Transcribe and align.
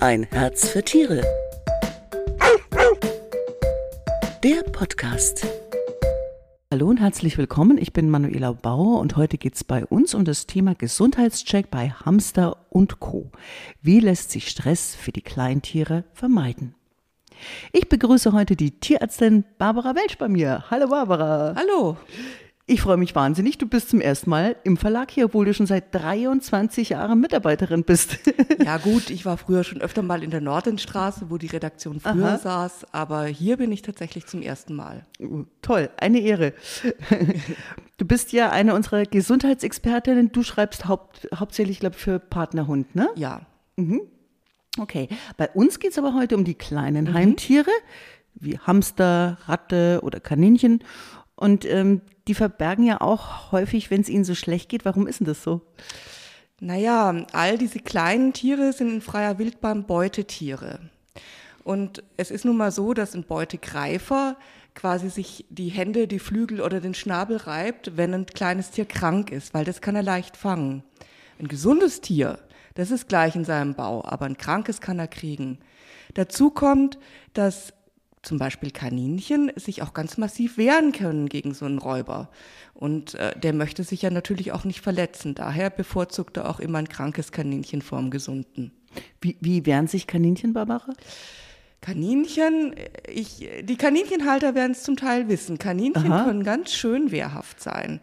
Ein 0.00 0.28
Herz 0.30 0.68
für 0.68 0.84
Tiere. 0.84 1.22
Der 4.44 4.62
Podcast. 4.70 5.44
Hallo 6.72 6.86
und 6.86 7.00
herzlich 7.00 7.36
willkommen. 7.36 7.78
Ich 7.78 7.92
bin 7.92 8.08
Manuela 8.08 8.52
Bauer 8.52 9.00
und 9.00 9.16
heute 9.16 9.38
geht 9.38 9.56
es 9.56 9.64
bei 9.64 9.84
uns 9.84 10.14
um 10.14 10.24
das 10.24 10.46
Thema 10.46 10.76
Gesundheitscheck 10.76 11.68
bei 11.72 11.90
Hamster 11.90 12.58
und 12.70 13.00
Co. 13.00 13.32
Wie 13.82 13.98
lässt 13.98 14.30
sich 14.30 14.48
Stress 14.48 14.94
für 14.94 15.10
die 15.10 15.22
Kleintiere 15.22 16.04
vermeiden? 16.12 16.76
Ich 17.72 17.88
begrüße 17.88 18.32
heute 18.32 18.54
die 18.54 18.78
Tierärztin 18.78 19.44
Barbara 19.58 19.96
Welsch 19.96 20.16
bei 20.16 20.28
mir. 20.28 20.62
Hallo 20.70 20.86
Barbara. 20.90 21.56
Hallo. 21.56 21.96
Ich 22.70 22.82
freue 22.82 22.98
mich 22.98 23.14
wahnsinnig. 23.14 23.56
Du 23.56 23.66
bist 23.66 23.88
zum 23.88 24.02
ersten 24.02 24.28
Mal 24.28 24.54
im 24.62 24.76
Verlag 24.76 25.10
hier, 25.10 25.24
obwohl 25.24 25.46
du 25.46 25.54
schon 25.54 25.64
seit 25.64 25.94
23 25.94 26.90
Jahren 26.90 27.18
Mitarbeiterin 27.18 27.82
bist. 27.82 28.18
Ja 28.64 28.76
gut, 28.76 29.08
ich 29.08 29.24
war 29.24 29.38
früher 29.38 29.64
schon 29.64 29.80
öfter 29.80 30.02
mal 30.02 30.22
in 30.22 30.30
der 30.30 30.42
Nordenstraße, 30.42 31.30
wo 31.30 31.38
die 31.38 31.46
Redaktion 31.46 32.00
früher 32.00 32.32
Aha. 32.32 32.38
saß, 32.38 32.92
aber 32.92 33.24
hier 33.24 33.56
bin 33.56 33.72
ich 33.72 33.80
tatsächlich 33.80 34.26
zum 34.26 34.42
ersten 34.42 34.74
Mal. 34.74 35.06
Uh, 35.20 35.44
toll, 35.62 35.88
eine 35.96 36.18
Ehre. 36.20 36.52
Du 37.96 38.04
bist 38.04 38.32
ja 38.32 38.50
eine 38.50 38.74
unserer 38.74 39.04
Gesundheitsexpertinnen. 39.04 40.32
Du 40.32 40.42
schreibst 40.42 40.86
haupt, 40.86 41.28
hauptsächlich, 41.34 41.80
glaube 41.80 41.96
ich, 41.96 42.02
für 42.02 42.18
Partnerhund, 42.18 42.94
ne? 42.94 43.08
Ja. 43.14 43.40
Mhm. 43.76 44.02
Okay, 44.78 45.08
bei 45.38 45.48
uns 45.50 45.78
geht 45.78 45.92
es 45.92 45.98
aber 45.98 46.14
heute 46.14 46.36
um 46.36 46.44
die 46.44 46.54
kleinen 46.54 47.06
mhm. 47.06 47.14
Heimtiere, 47.14 47.70
wie 48.34 48.58
Hamster, 48.58 49.38
Ratte 49.46 50.00
oder 50.02 50.20
Kaninchen. 50.20 50.84
Und 51.34 51.64
ähm, 51.64 52.02
die 52.28 52.34
verbergen 52.34 52.84
ja 52.84 53.00
auch 53.00 53.52
häufig, 53.52 53.90
wenn 53.90 54.02
es 54.02 54.08
ihnen 54.08 54.24
so 54.24 54.34
schlecht 54.34 54.68
geht. 54.68 54.84
Warum 54.84 55.06
ist 55.06 55.20
denn 55.20 55.26
das 55.26 55.42
so? 55.42 55.62
Naja, 56.60 57.24
all 57.32 57.56
diese 57.56 57.78
kleinen 57.78 58.32
Tiere 58.32 58.72
sind 58.72 58.90
in 58.90 59.00
freier 59.00 59.38
Wildbahn 59.38 59.86
Beutetiere. 59.86 60.80
Und 61.64 62.02
es 62.16 62.30
ist 62.30 62.44
nun 62.44 62.56
mal 62.56 62.72
so, 62.72 62.94
dass 62.94 63.14
ein 63.14 63.24
Beutegreifer 63.24 64.36
quasi 64.74 65.10
sich 65.10 65.44
die 65.50 65.68
Hände, 65.68 66.06
die 66.06 66.18
Flügel 66.18 66.60
oder 66.60 66.80
den 66.80 66.94
Schnabel 66.94 67.36
reibt, 67.36 67.96
wenn 67.96 68.14
ein 68.14 68.26
kleines 68.26 68.70
Tier 68.70 68.84
krank 68.84 69.30
ist, 69.30 69.54
weil 69.54 69.64
das 69.64 69.80
kann 69.80 69.96
er 69.96 70.02
leicht 70.02 70.36
fangen. 70.36 70.82
Ein 71.38 71.48
gesundes 71.48 72.00
Tier, 72.00 72.38
das 72.74 72.90
ist 72.90 73.08
gleich 73.08 73.34
in 73.36 73.44
seinem 73.44 73.74
Bau, 73.74 74.04
aber 74.04 74.26
ein 74.26 74.36
krankes 74.36 74.80
kann 74.80 74.98
er 74.98 75.08
kriegen. 75.08 75.58
Dazu 76.14 76.50
kommt, 76.50 76.98
dass 77.34 77.72
zum 78.28 78.38
Beispiel 78.38 78.70
Kaninchen 78.70 79.50
sich 79.56 79.80
auch 79.80 79.94
ganz 79.94 80.18
massiv 80.18 80.58
wehren 80.58 80.92
können 80.92 81.30
gegen 81.30 81.54
so 81.54 81.64
einen 81.64 81.78
Räuber. 81.78 82.28
Und 82.74 83.14
äh, 83.14 83.36
der 83.40 83.54
möchte 83.54 83.84
sich 83.84 84.02
ja 84.02 84.10
natürlich 84.10 84.52
auch 84.52 84.64
nicht 84.64 84.82
verletzen. 84.82 85.34
Daher 85.34 85.70
bevorzugt 85.70 86.36
er 86.36 86.48
auch 86.48 86.60
immer 86.60 86.78
ein 86.78 86.90
krankes 86.90 87.32
Kaninchen 87.32 87.80
vor 87.80 87.98
dem 87.98 88.10
gesunden. 88.10 88.72
Wie, 89.22 89.38
wie 89.40 89.64
wehren 89.64 89.86
sich 89.86 90.06
Kaninchen, 90.06 90.52
Barbara? 90.52 90.92
Kaninchen, 91.80 92.74
ich, 93.08 93.48
die 93.62 93.76
Kaninchenhalter 93.76 94.54
werden 94.54 94.72
es 94.72 94.82
zum 94.82 94.96
Teil 94.96 95.28
wissen. 95.28 95.58
Kaninchen 95.58 96.12
Aha. 96.12 96.24
können 96.24 96.44
ganz 96.44 96.72
schön 96.72 97.10
wehrhaft 97.10 97.62
sein. 97.62 98.00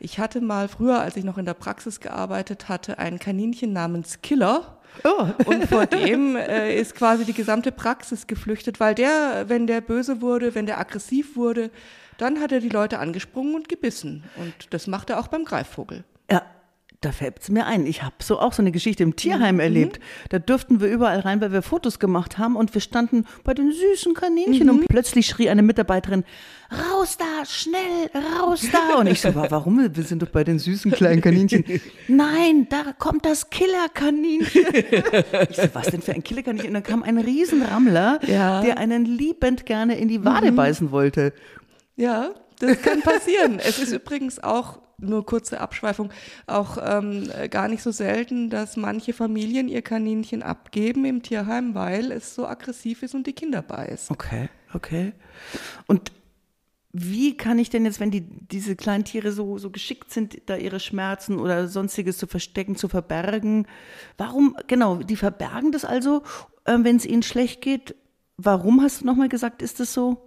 Ich 0.00 0.18
hatte 0.18 0.40
mal 0.40 0.68
früher, 0.68 1.00
als 1.00 1.16
ich 1.16 1.24
noch 1.24 1.36
in 1.36 1.44
der 1.44 1.54
Praxis 1.54 2.00
gearbeitet 2.00 2.70
hatte, 2.70 2.98
ein 2.98 3.18
Kaninchen 3.18 3.74
namens 3.74 4.22
Killer. 4.22 4.75
Oh. 5.04 5.28
Und 5.44 5.66
vor 5.66 5.86
dem 5.86 6.36
äh, 6.36 6.78
ist 6.78 6.94
quasi 6.94 7.24
die 7.24 7.32
gesamte 7.32 7.72
Praxis 7.72 8.26
geflüchtet, 8.26 8.80
weil 8.80 8.94
der, 8.94 9.48
wenn 9.48 9.66
der 9.66 9.80
böse 9.80 10.20
wurde, 10.20 10.54
wenn 10.54 10.66
der 10.66 10.78
aggressiv 10.78 11.36
wurde, 11.36 11.70
dann 12.18 12.40
hat 12.40 12.52
er 12.52 12.60
die 12.60 12.68
Leute 12.68 12.98
angesprungen 12.98 13.54
und 13.54 13.68
gebissen. 13.68 14.24
Und 14.36 14.54
das 14.70 14.86
macht 14.86 15.10
er 15.10 15.20
auch 15.20 15.28
beim 15.28 15.44
Greifvogel. 15.44 16.04
Da 17.02 17.12
fällt 17.12 17.40
es 17.40 17.50
mir 17.50 17.66
ein. 17.66 17.86
Ich 17.86 18.02
habe 18.02 18.14
so 18.22 18.38
auch 18.38 18.52
so 18.52 18.62
eine 18.62 18.72
Geschichte 18.72 19.02
im 19.02 19.16
Tierheim 19.16 19.56
mhm. 19.56 19.60
erlebt. 19.60 20.00
Da 20.30 20.38
durften 20.38 20.80
wir 20.80 20.88
überall 20.88 21.20
rein, 21.20 21.40
weil 21.40 21.52
wir 21.52 21.62
Fotos 21.62 21.98
gemacht 21.98 22.38
haben 22.38 22.56
und 22.56 22.72
wir 22.72 22.80
standen 22.80 23.26
bei 23.44 23.52
den 23.54 23.70
süßen 23.70 24.14
Kaninchen 24.14 24.68
mhm. 24.68 24.72
und 24.72 24.88
plötzlich 24.88 25.26
schrie 25.26 25.50
eine 25.50 25.62
Mitarbeiterin, 25.62 26.24
raus 26.72 27.18
da, 27.18 27.44
schnell, 27.44 28.10
raus 28.14 28.66
da. 28.72 28.96
Und 28.98 29.08
ich 29.08 29.20
so, 29.20 29.34
warum? 29.34 29.94
Wir 29.94 30.04
sind 30.04 30.22
doch 30.22 30.30
bei 30.30 30.42
den 30.42 30.58
süßen 30.58 30.90
kleinen 30.92 31.20
Kaninchen. 31.20 31.64
Nein, 32.08 32.66
da 32.70 32.92
kommt 32.98 33.24
das 33.24 33.50
Killerkaninchen. 33.50 34.64
Ich 35.50 35.56
so, 35.56 35.68
was 35.74 35.88
denn 35.88 36.02
für 36.02 36.12
ein 36.12 36.22
Killerkaninchen? 36.22 36.68
Und 36.68 36.74
dann 36.74 36.82
kam 36.82 37.02
ein 37.02 37.18
Riesenrammler, 37.18 38.20
ja. 38.26 38.62
der 38.62 38.78
einen 38.78 39.04
liebend 39.04 39.66
gerne 39.66 39.98
in 39.98 40.08
die 40.08 40.24
Wade 40.24 40.50
mhm. 40.50 40.56
beißen 40.56 40.90
wollte. 40.90 41.32
Ja, 41.96 42.30
das 42.58 42.80
kann 42.82 43.00
passieren. 43.02 43.58
es 43.58 43.78
ist 43.78 43.92
übrigens 43.92 44.42
auch 44.42 44.78
nur 44.98 45.26
kurze 45.26 45.60
Abschweifung, 45.60 46.10
auch 46.46 46.78
ähm, 46.80 47.28
gar 47.50 47.68
nicht 47.68 47.82
so 47.82 47.90
selten, 47.90 48.50
dass 48.50 48.76
manche 48.76 49.12
Familien 49.12 49.68
ihr 49.68 49.82
Kaninchen 49.82 50.42
abgeben 50.42 51.04
im 51.04 51.22
Tierheim, 51.22 51.74
weil 51.74 52.12
es 52.12 52.34
so 52.34 52.46
aggressiv 52.46 53.02
ist 53.02 53.14
und 53.14 53.26
die 53.26 53.32
Kinder 53.32 53.62
beißt. 53.62 54.10
Okay, 54.10 54.48
okay. 54.72 55.12
Und 55.86 56.12
wie 56.98 57.36
kann 57.36 57.58
ich 57.58 57.68
denn 57.68 57.84
jetzt, 57.84 58.00
wenn 58.00 58.10
die, 58.10 58.22
diese 58.22 58.74
kleinen 58.74 59.04
Tiere 59.04 59.30
so, 59.30 59.58
so 59.58 59.68
geschickt 59.68 60.10
sind, 60.10 60.40
da 60.46 60.56
ihre 60.56 60.80
Schmerzen 60.80 61.38
oder 61.38 61.68
sonstiges 61.68 62.16
zu 62.16 62.26
verstecken, 62.26 62.76
zu 62.76 62.88
verbergen? 62.88 63.66
Warum, 64.16 64.56
genau, 64.66 64.96
die 64.96 65.16
verbergen 65.16 65.72
das 65.72 65.84
also, 65.84 66.22
äh, 66.64 66.78
wenn 66.80 66.96
es 66.96 67.04
ihnen 67.04 67.22
schlecht 67.22 67.60
geht? 67.60 67.94
Warum 68.38 68.80
hast 68.80 69.02
du 69.02 69.06
nochmal 69.06 69.28
gesagt, 69.28 69.60
ist 69.60 69.78
das 69.78 69.92
so? 69.92 70.25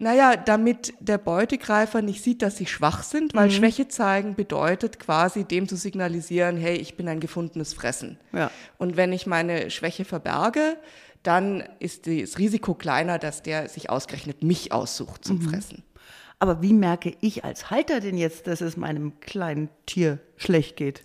Naja, 0.00 0.36
damit 0.36 0.94
der 1.00 1.18
Beutegreifer 1.18 2.02
nicht 2.02 2.22
sieht, 2.22 2.42
dass 2.42 2.56
sie 2.56 2.66
schwach 2.66 3.02
sind, 3.02 3.34
weil 3.34 3.48
mhm. 3.48 3.52
Schwäche 3.52 3.88
zeigen 3.88 4.36
bedeutet 4.36 5.00
quasi 5.00 5.42
dem 5.42 5.68
zu 5.68 5.76
signalisieren, 5.76 6.56
hey, 6.56 6.76
ich 6.76 6.96
bin 6.96 7.08
ein 7.08 7.18
gefundenes 7.18 7.74
Fressen. 7.74 8.16
Ja. 8.32 8.52
Und 8.78 8.96
wenn 8.96 9.12
ich 9.12 9.26
meine 9.26 9.70
Schwäche 9.70 10.04
verberge, 10.04 10.76
dann 11.24 11.64
ist 11.80 12.06
das 12.06 12.38
Risiko 12.38 12.74
kleiner, 12.74 13.18
dass 13.18 13.42
der 13.42 13.68
sich 13.68 13.90
ausgerechnet 13.90 14.44
mich 14.44 14.70
aussucht 14.70 15.24
zum 15.24 15.38
mhm. 15.38 15.50
Fressen. 15.50 15.82
Aber 16.38 16.62
wie 16.62 16.74
merke 16.74 17.16
ich 17.20 17.44
als 17.44 17.68
Halter 17.68 17.98
denn 17.98 18.16
jetzt, 18.16 18.46
dass 18.46 18.60
es 18.60 18.76
meinem 18.76 19.18
kleinen 19.18 19.68
Tier 19.86 20.20
schlecht 20.36 20.76
geht? 20.76 21.02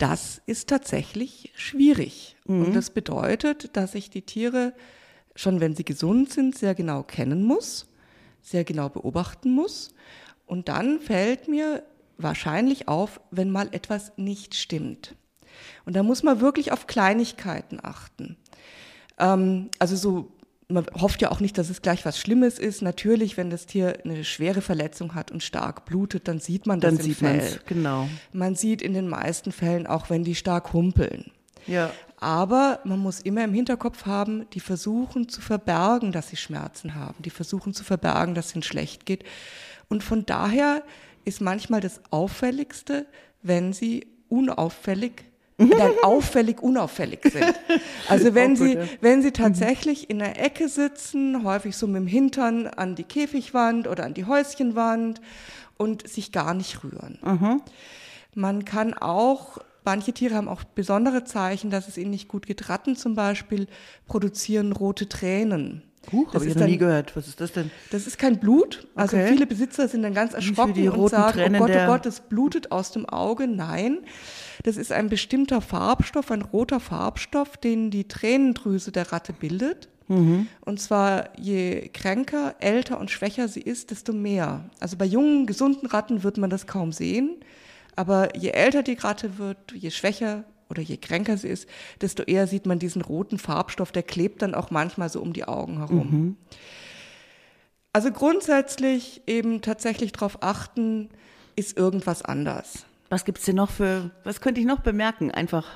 Das 0.00 0.42
ist 0.46 0.68
tatsächlich 0.68 1.52
schwierig. 1.54 2.34
Mhm. 2.46 2.64
Und 2.64 2.74
das 2.74 2.90
bedeutet, 2.90 3.76
dass 3.76 3.94
ich 3.94 4.10
die 4.10 4.22
Tiere 4.22 4.72
schon, 5.36 5.60
wenn 5.60 5.76
sie 5.76 5.84
gesund 5.84 6.32
sind, 6.32 6.58
sehr 6.58 6.74
genau 6.74 7.04
kennen 7.04 7.44
muss 7.44 7.86
sehr 8.42 8.64
genau 8.64 8.88
beobachten 8.88 9.52
muss. 9.52 9.94
Und 10.46 10.68
dann 10.68 11.00
fällt 11.00 11.48
mir 11.48 11.82
wahrscheinlich 12.18 12.88
auf, 12.88 13.20
wenn 13.30 13.50
mal 13.50 13.68
etwas 13.72 14.12
nicht 14.16 14.54
stimmt. 14.54 15.14
Und 15.84 15.96
da 15.96 16.02
muss 16.02 16.22
man 16.22 16.40
wirklich 16.40 16.72
auf 16.72 16.86
Kleinigkeiten 16.86 17.78
achten. 17.82 18.36
Ähm, 19.18 19.70
also 19.78 19.96
so, 19.96 20.32
man 20.68 20.86
hofft 20.94 21.22
ja 21.22 21.30
auch 21.30 21.40
nicht, 21.40 21.58
dass 21.58 21.70
es 21.70 21.82
gleich 21.82 22.04
was 22.04 22.18
Schlimmes 22.18 22.58
ist. 22.58 22.82
Natürlich, 22.82 23.36
wenn 23.36 23.50
das 23.50 23.66
Tier 23.66 23.98
eine 24.04 24.24
schwere 24.24 24.62
Verletzung 24.62 25.14
hat 25.14 25.30
und 25.30 25.42
stark 25.42 25.84
blutet, 25.84 26.28
dann 26.28 26.40
sieht 26.40 26.66
man 26.66 26.80
das 26.80 26.96
dann 26.96 27.06
im 27.06 27.14
Fell. 27.14 27.60
Genau. 27.66 28.08
Man 28.32 28.54
sieht 28.54 28.82
in 28.82 28.94
den 28.94 29.08
meisten 29.08 29.52
Fällen 29.52 29.86
auch, 29.86 30.10
wenn 30.10 30.24
die 30.24 30.34
stark 30.34 30.72
humpeln. 30.72 31.30
Ja. 31.66 31.90
Aber 32.22 32.78
man 32.84 33.00
muss 33.00 33.18
immer 33.18 33.42
im 33.42 33.52
Hinterkopf 33.52 34.06
haben, 34.06 34.46
die 34.52 34.60
versuchen 34.60 35.28
zu 35.28 35.40
verbergen, 35.40 36.12
dass 36.12 36.28
sie 36.28 36.36
Schmerzen 36.36 36.94
haben. 36.94 37.16
Die 37.18 37.30
versuchen 37.30 37.74
zu 37.74 37.82
verbergen, 37.82 38.36
dass 38.36 38.46
es 38.46 38.54
ihnen 38.54 38.62
schlecht 38.62 39.06
geht. 39.06 39.24
Und 39.88 40.04
von 40.04 40.24
daher 40.24 40.84
ist 41.24 41.40
manchmal 41.40 41.80
das 41.80 42.00
Auffälligste, 42.10 43.06
wenn 43.42 43.72
sie 43.72 44.06
unauffällig 44.28 45.24
dann 45.58 45.92
auffällig 46.04 46.62
unauffällig 46.62 47.20
sind. 47.24 47.54
Also 48.08 48.34
wenn 48.34 48.54
sie, 48.54 48.78
wenn 49.00 49.20
sie 49.20 49.32
tatsächlich 49.32 50.08
in 50.08 50.20
der 50.20 50.40
Ecke 50.40 50.68
sitzen, 50.68 51.42
häufig 51.42 51.76
so 51.76 51.88
mit 51.88 51.96
dem 51.96 52.06
Hintern 52.06 52.68
an 52.68 52.94
die 52.94 53.04
Käfigwand 53.04 53.88
oder 53.88 54.04
an 54.04 54.14
die 54.14 54.26
Häuschenwand 54.26 55.20
und 55.76 56.08
sich 56.08 56.30
gar 56.30 56.54
nicht 56.54 56.84
rühren. 56.84 57.18
Mhm. 57.22 57.62
Man 58.34 58.64
kann 58.64 58.94
auch 58.94 59.58
Manche 59.84 60.12
Tiere 60.12 60.34
haben 60.34 60.48
auch 60.48 60.64
besondere 60.64 61.24
Zeichen, 61.24 61.70
dass 61.70 61.88
es 61.88 61.98
ihnen 61.98 62.10
nicht 62.10 62.28
gut 62.28 62.46
geht. 62.46 62.68
Ratten 62.68 62.96
zum 62.96 63.14
Beispiel 63.14 63.66
produzieren 64.06 64.72
rote 64.72 65.08
Tränen. 65.08 65.82
Huch, 66.10 66.34
habe 66.34 66.46
ich 66.46 66.54
noch 66.56 66.66
nie 66.66 66.78
gehört. 66.78 67.14
Was 67.16 67.28
ist 67.28 67.40
das 67.40 67.52
denn? 67.52 67.70
Das 67.90 68.06
ist 68.06 68.18
kein 68.18 68.40
Blut. 68.40 68.88
Also 68.94 69.16
okay. 69.16 69.28
viele 69.28 69.46
Besitzer 69.46 69.86
sind 69.86 70.02
dann 70.02 70.14
ganz 70.14 70.34
erschrocken 70.34 70.88
und 70.88 71.08
sagen, 71.08 71.28
oh 71.28 71.42
Tränen 71.42 71.62
oh 71.62 71.66
Gott, 71.66 71.76
oh 71.76 71.86
Gott, 71.86 72.06
es 72.06 72.20
blutet 72.20 72.72
aus 72.72 72.90
dem 72.90 73.08
Auge. 73.08 73.46
Nein, 73.46 73.98
das 74.64 74.76
ist 74.76 74.90
ein 74.90 75.08
bestimmter 75.08 75.60
Farbstoff, 75.60 76.30
ein 76.30 76.42
roter 76.42 76.80
Farbstoff, 76.80 77.56
den 77.56 77.90
die 77.90 78.08
Tränendrüse 78.08 78.90
der 78.90 79.12
Ratte 79.12 79.32
bildet. 79.32 79.88
Mhm. 80.08 80.48
Und 80.60 80.80
zwar 80.80 81.38
je 81.38 81.88
kränker, 81.88 82.56
älter 82.58 82.98
und 82.98 83.10
schwächer 83.10 83.46
sie 83.46 83.62
ist, 83.62 83.90
desto 83.90 84.12
mehr. 84.12 84.64
Also 84.80 84.96
bei 84.96 85.04
jungen, 85.04 85.46
gesunden 85.46 85.86
Ratten 85.86 86.24
wird 86.24 86.36
man 86.36 86.50
das 86.50 86.66
kaum 86.66 86.92
sehen. 86.92 87.36
Aber 87.96 88.36
je 88.36 88.50
älter 88.50 88.82
die 88.82 88.94
Ratte 88.94 89.38
wird, 89.38 89.72
je 89.72 89.90
schwächer 89.90 90.44
oder 90.70 90.82
je 90.82 90.96
kränker 90.96 91.36
sie 91.36 91.48
ist, 91.48 91.68
desto 92.00 92.22
eher 92.22 92.46
sieht 92.46 92.66
man 92.66 92.78
diesen 92.78 93.02
roten 93.02 93.38
Farbstoff, 93.38 93.92
der 93.92 94.02
klebt 94.02 94.42
dann 94.42 94.54
auch 94.54 94.70
manchmal 94.70 95.10
so 95.10 95.20
um 95.20 95.32
die 95.32 95.44
Augen 95.44 95.78
herum. 95.78 96.10
Mhm. 96.10 96.36
Also 97.92 98.10
grundsätzlich 98.10 99.22
eben 99.26 99.60
tatsächlich 99.60 100.12
darauf 100.12 100.42
achten, 100.42 101.10
ist 101.56 101.76
irgendwas 101.76 102.22
anders. 102.22 102.86
Was 103.10 103.26
gibt 103.26 103.38
es 103.38 103.44
denn 103.44 103.56
noch 103.56 103.70
für, 103.70 104.10
was 104.24 104.40
könnte 104.40 104.60
ich 104.60 104.66
noch 104.66 104.80
bemerken? 104.80 105.30
Einfach. 105.30 105.68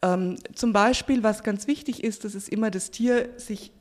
Ähm, 0.00 0.36
zum 0.54 0.72
Beispiel, 0.72 1.22
was 1.22 1.42
ganz 1.42 1.66
wichtig 1.66 2.02
ist, 2.02 2.24
das 2.24 2.34
ist 2.34 2.48
immer 2.48 2.70
das 2.70 2.90
Tier 2.90 3.28
sich 3.36 3.72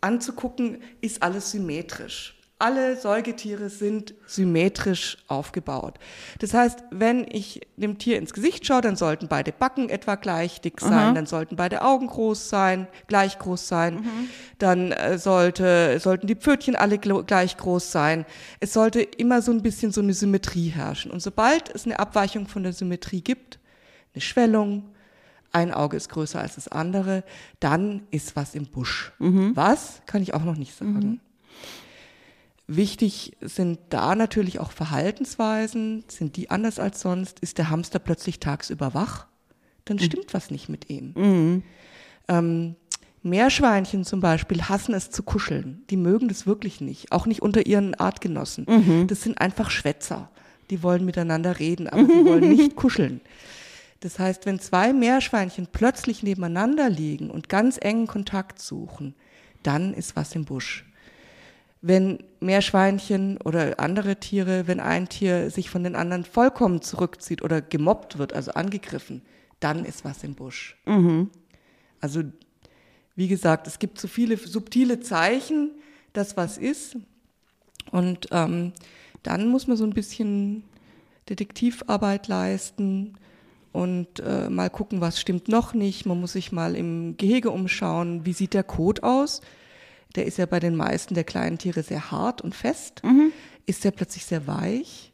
anzugucken, 0.00 0.78
ist 1.00 1.24
alles 1.24 1.50
symmetrisch. 1.50 2.36
Alle 2.64 2.96
Säugetiere 2.96 3.68
sind 3.68 4.14
symmetrisch 4.26 5.18
aufgebaut. 5.28 5.98
Das 6.38 6.54
heißt, 6.54 6.82
wenn 6.90 7.26
ich 7.30 7.60
dem 7.76 7.98
Tier 7.98 8.16
ins 8.16 8.32
Gesicht 8.32 8.64
schaue, 8.64 8.80
dann 8.80 8.96
sollten 8.96 9.28
beide 9.28 9.52
Backen 9.52 9.90
etwa 9.90 10.14
gleich 10.14 10.62
dick 10.62 10.80
sein, 10.80 10.92
Aha. 10.92 11.12
dann 11.12 11.26
sollten 11.26 11.56
beide 11.56 11.82
Augen 11.82 12.06
groß 12.06 12.48
sein, 12.48 12.86
gleich 13.06 13.38
groß 13.38 13.68
sein, 13.68 14.02
dann 14.58 14.92
äh, 14.92 15.18
sollte, 15.18 16.00
sollten 16.00 16.26
die 16.26 16.36
Pfötchen 16.36 16.74
alle 16.74 16.96
gleich 16.96 17.58
groß 17.58 17.92
sein. 17.92 18.24
Es 18.60 18.72
sollte 18.72 19.02
immer 19.02 19.42
so 19.42 19.52
ein 19.52 19.60
bisschen 19.60 19.92
so 19.92 20.00
eine 20.00 20.14
Symmetrie 20.14 20.70
herrschen. 20.70 21.10
Und 21.10 21.20
sobald 21.20 21.68
es 21.68 21.84
eine 21.84 21.98
Abweichung 21.98 22.46
von 22.46 22.62
der 22.62 22.72
Symmetrie 22.72 23.20
gibt, 23.20 23.58
eine 24.14 24.22
Schwellung, 24.22 24.94
ein 25.52 25.70
Auge 25.70 25.98
ist 25.98 26.08
größer 26.08 26.40
als 26.40 26.54
das 26.54 26.68
andere, 26.68 27.24
dann 27.60 28.06
ist 28.10 28.36
was 28.36 28.54
im 28.54 28.64
Busch. 28.64 29.12
Was, 29.54 30.00
kann 30.06 30.22
ich 30.22 30.32
auch 30.32 30.44
noch 30.44 30.56
nicht 30.56 30.74
sagen. 30.74 31.20
Wichtig 32.66 33.36
sind 33.40 33.78
da 33.90 34.14
natürlich 34.14 34.58
auch 34.58 34.72
Verhaltensweisen. 34.72 36.04
Sind 36.08 36.36
die 36.36 36.50
anders 36.50 36.78
als 36.78 37.00
sonst? 37.00 37.40
Ist 37.40 37.58
der 37.58 37.68
Hamster 37.70 37.98
plötzlich 37.98 38.40
tagsüber 38.40 38.94
wach? 38.94 39.26
Dann 39.84 39.98
stimmt 39.98 40.32
was 40.32 40.50
nicht 40.50 40.68
mit 40.70 40.88
ihm. 40.88 41.62
Ähm, 42.28 42.76
Meerschweinchen 43.22 44.04
zum 44.04 44.20
Beispiel 44.20 44.62
hassen 44.62 44.94
es 44.94 45.10
zu 45.10 45.22
kuscheln. 45.22 45.82
Die 45.90 45.96
mögen 45.98 46.28
das 46.28 46.46
wirklich 46.46 46.80
nicht. 46.80 47.12
Auch 47.12 47.26
nicht 47.26 47.42
unter 47.42 47.66
ihren 47.66 47.94
Artgenossen. 47.94 48.66
Das 49.08 49.22
sind 49.22 49.38
einfach 49.40 49.70
Schwätzer. 49.70 50.30
Die 50.70 50.82
wollen 50.82 51.04
miteinander 51.04 51.58
reden, 51.58 51.88
aber 51.88 52.04
sie 52.06 52.24
wollen 52.24 52.48
nicht 52.48 52.76
kuscheln. 52.76 53.20
Das 54.00 54.18
heißt, 54.18 54.46
wenn 54.46 54.58
zwei 54.58 54.92
Meerschweinchen 54.92 55.68
plötzlich 55.70 56.22
nebeneinander 56.22 56.88
liegen 56.90 57.30
und 57.30 57.48
ganz 57.48 57.78
engen 57.80 58.06
Kontakt 58.06 58.60
suchen, 58.60 59.14
dann 59.62 59.94
ist 59.94 60.16
was 60.16 60.34
im 60.34 60.44
Busch. 60.44 60.86
Wenn 61.86 62.24
Meerschweinchen 62.40 63.36
oder 63.44 63.78
andere 63.78 64.16
Tiere, 64.16 64.66
wenn 64.66 64.80
ein 64.80 65.10
Tier 65.10 65.50
sich 65.50 65.68
von 65.68 65.84
den 65.84 65.96
anderen 65.96 66.24
vollkommen 66.24 66.80
zurückzieht 66.80 67.42
oder 67.42 67.60
gemobbt 67.60 68.16
wird, 68.16 68.32
also 68.32 68.52
angegriffen, 68.52 69.20
dann 69.60 69.84
ist 69.84 70.02
was 70.02 70.24
im 70.24 70.34
Busch. 70.34 70.78
Also, 72.00 72.22
wie 73.16 73.28
gesagt, 73.28 73.66
es 73.66 73.78
gibt 73.78 74.00
so 74.00 74.08
viele 74.08 74.38
subtile 74.38 75.00
Zeichen, 75.00 75.72
dass 76.14 76.38
was 76.38 76.56
ist. 76.56 76.96
Und 77.90 78.28
ähm, 78.30 78.72
dann 79.22 79.48
muss 79.48 79.66
man 79.66 79.76
so 79.76 79.84
ein 79.84 79.92
bisschen 79.92 80.64
Detektivarbeit 81.28 82.28
leisten 82.28 83.18
und 83.72 84.20
äh, 84.20 84.48
mal 84.48 84.70
gucken, 84.70 85.02
was 85.02 85.20
stimmt 85.20 85.48
noch 85.48 85.74
nicht. 85.74 86.06
Man 86.06 86.18
muss 86.18 86.32
sich 86.32 86.50
mal 86.50 86.76
im 86.76 87.18
Gehege 87.18 87.50
umschauen, 87.50 88.24
wie 88.24 88.32
sieht 88.32 88.54
der 88.54 88.64
Kot 88.64 89.02
aus. 89.02 89.42
Der 90.14 90.26
ist 90.26 90.38
ja 90.38 90.46
bei 90.46 90.60
den 90.60 90.76
meisten 90.76 91.14
der 91.14 91.24
kleinen 91.24 91.58
Tiere 91.58 91.82
sehr 91.82 92.10
hart 92.10 92.40
und 92.40 92.54
fest. 92.54 93.02
Ist 93.66 93.84
der 93.84 93.90
plötzlich 93.90 94.26
sehr 94.26 94.46
weich? 94.46 95.12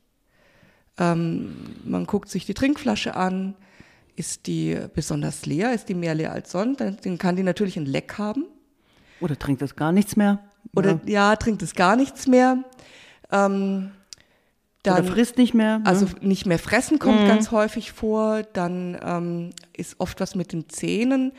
Ähm, 0.98 1.76
man 1.84 2.04
guckt 2.06 2.28
sich 2.28 2.46
die 2.46 2.54
Trinkflasche 2.54 3.16
an. 3.16 3.54
Ist 4.16 4.46
die 4.46 4.78
besonders 4.94 5.46
leer? 5.46 5.72
Ist 5.72 5.88
die 5.88 5.94
mehr 5.94 6.14
leer 6.14 6.32
als 6.32 6.52
sonst? 6.52 6.80
Dann 6.80 7.18
kann 7.18 7.36
die 7.36 7.42
natürlich 7.42 7.76
ein 7.76 7.86
Leck 7.86 8.18
haben. 8.18 8.44
Oder 9.20 9.38
trinkt 9.38 9.62
das 9.62 9.76
gar 9.76 9.92
nichts 9.92 10.16
mehr? 10.16 10.40
Oder 10.76 11.00
ja, 11.06 11.36
trinkt 11.36 11.62
es 11.62 11.74
gar 11.74 11.96
nichts 11.96 12.26
mehr. 12.26 12.64
Ähm, 13.30 13.92
dann, 14.82 15.04
Oder 15.04 15.12
frisst 15.12 15.36
nicht 15.36 15.54
mehr? 15.54 15.78
ne? 15.78 15.86
also 15.86 16.06
nicht 16.20 16.46
mehr 16.46 16.58
fressen 16.58 16.98
kommt 16.98 17.26
ganz 17.26 17.50
häufig 17.50 17.92
vor. 17.92 18.42
Dann 18.52 18.98
ähm, 19.02 19.50
ist 19.76 19.96
oft 19.98 20.20
was 20.20 20.34
mit 20.34 20.52
den 20.52 20.68
Zähnen. 20.68 21.32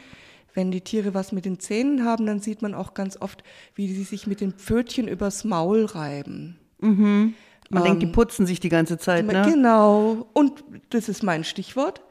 Wenn 0.53 0.71
die 0.71 0.81
Tiere 0.81 1.13
was 1.13 1.31
mit 1.31 1.45
den 1.45 1.59
Zähnen 1.59 2.03
haben, 2.05 2.25
dann 2.25 2.39
sieht 2.39 2.61
man 2.61 2.73
auch 2.73 2.93
ganz 2.93 3.17
oft, 3.21 3.43
wie 3.75 3.93
sie 3.93 4.03
sich 4.03 4.27
mit 4.27 4.41
den 4.41 4.51
Pfötchen 4.53 5.07
übers 5.07 5.43
Maul 5.43 5.85
reiben. 5.85 6.57
Man 6.81 7.83
denkt, 7.83 8.01
die 8.01 8.07
putzen 8.07 8.45
sich 8.45 8.59
die 8.59 8.69
ganze 8.69 8.97
Zeit, 8.97 9.25
ne? 9.25 9.45
Genau. 9.49 10.27
Und 10.33 10.63
das 10.89 11.07
ist 11.07 11.23
mein 11.23 11.43
Stichwort. 11.43 12.01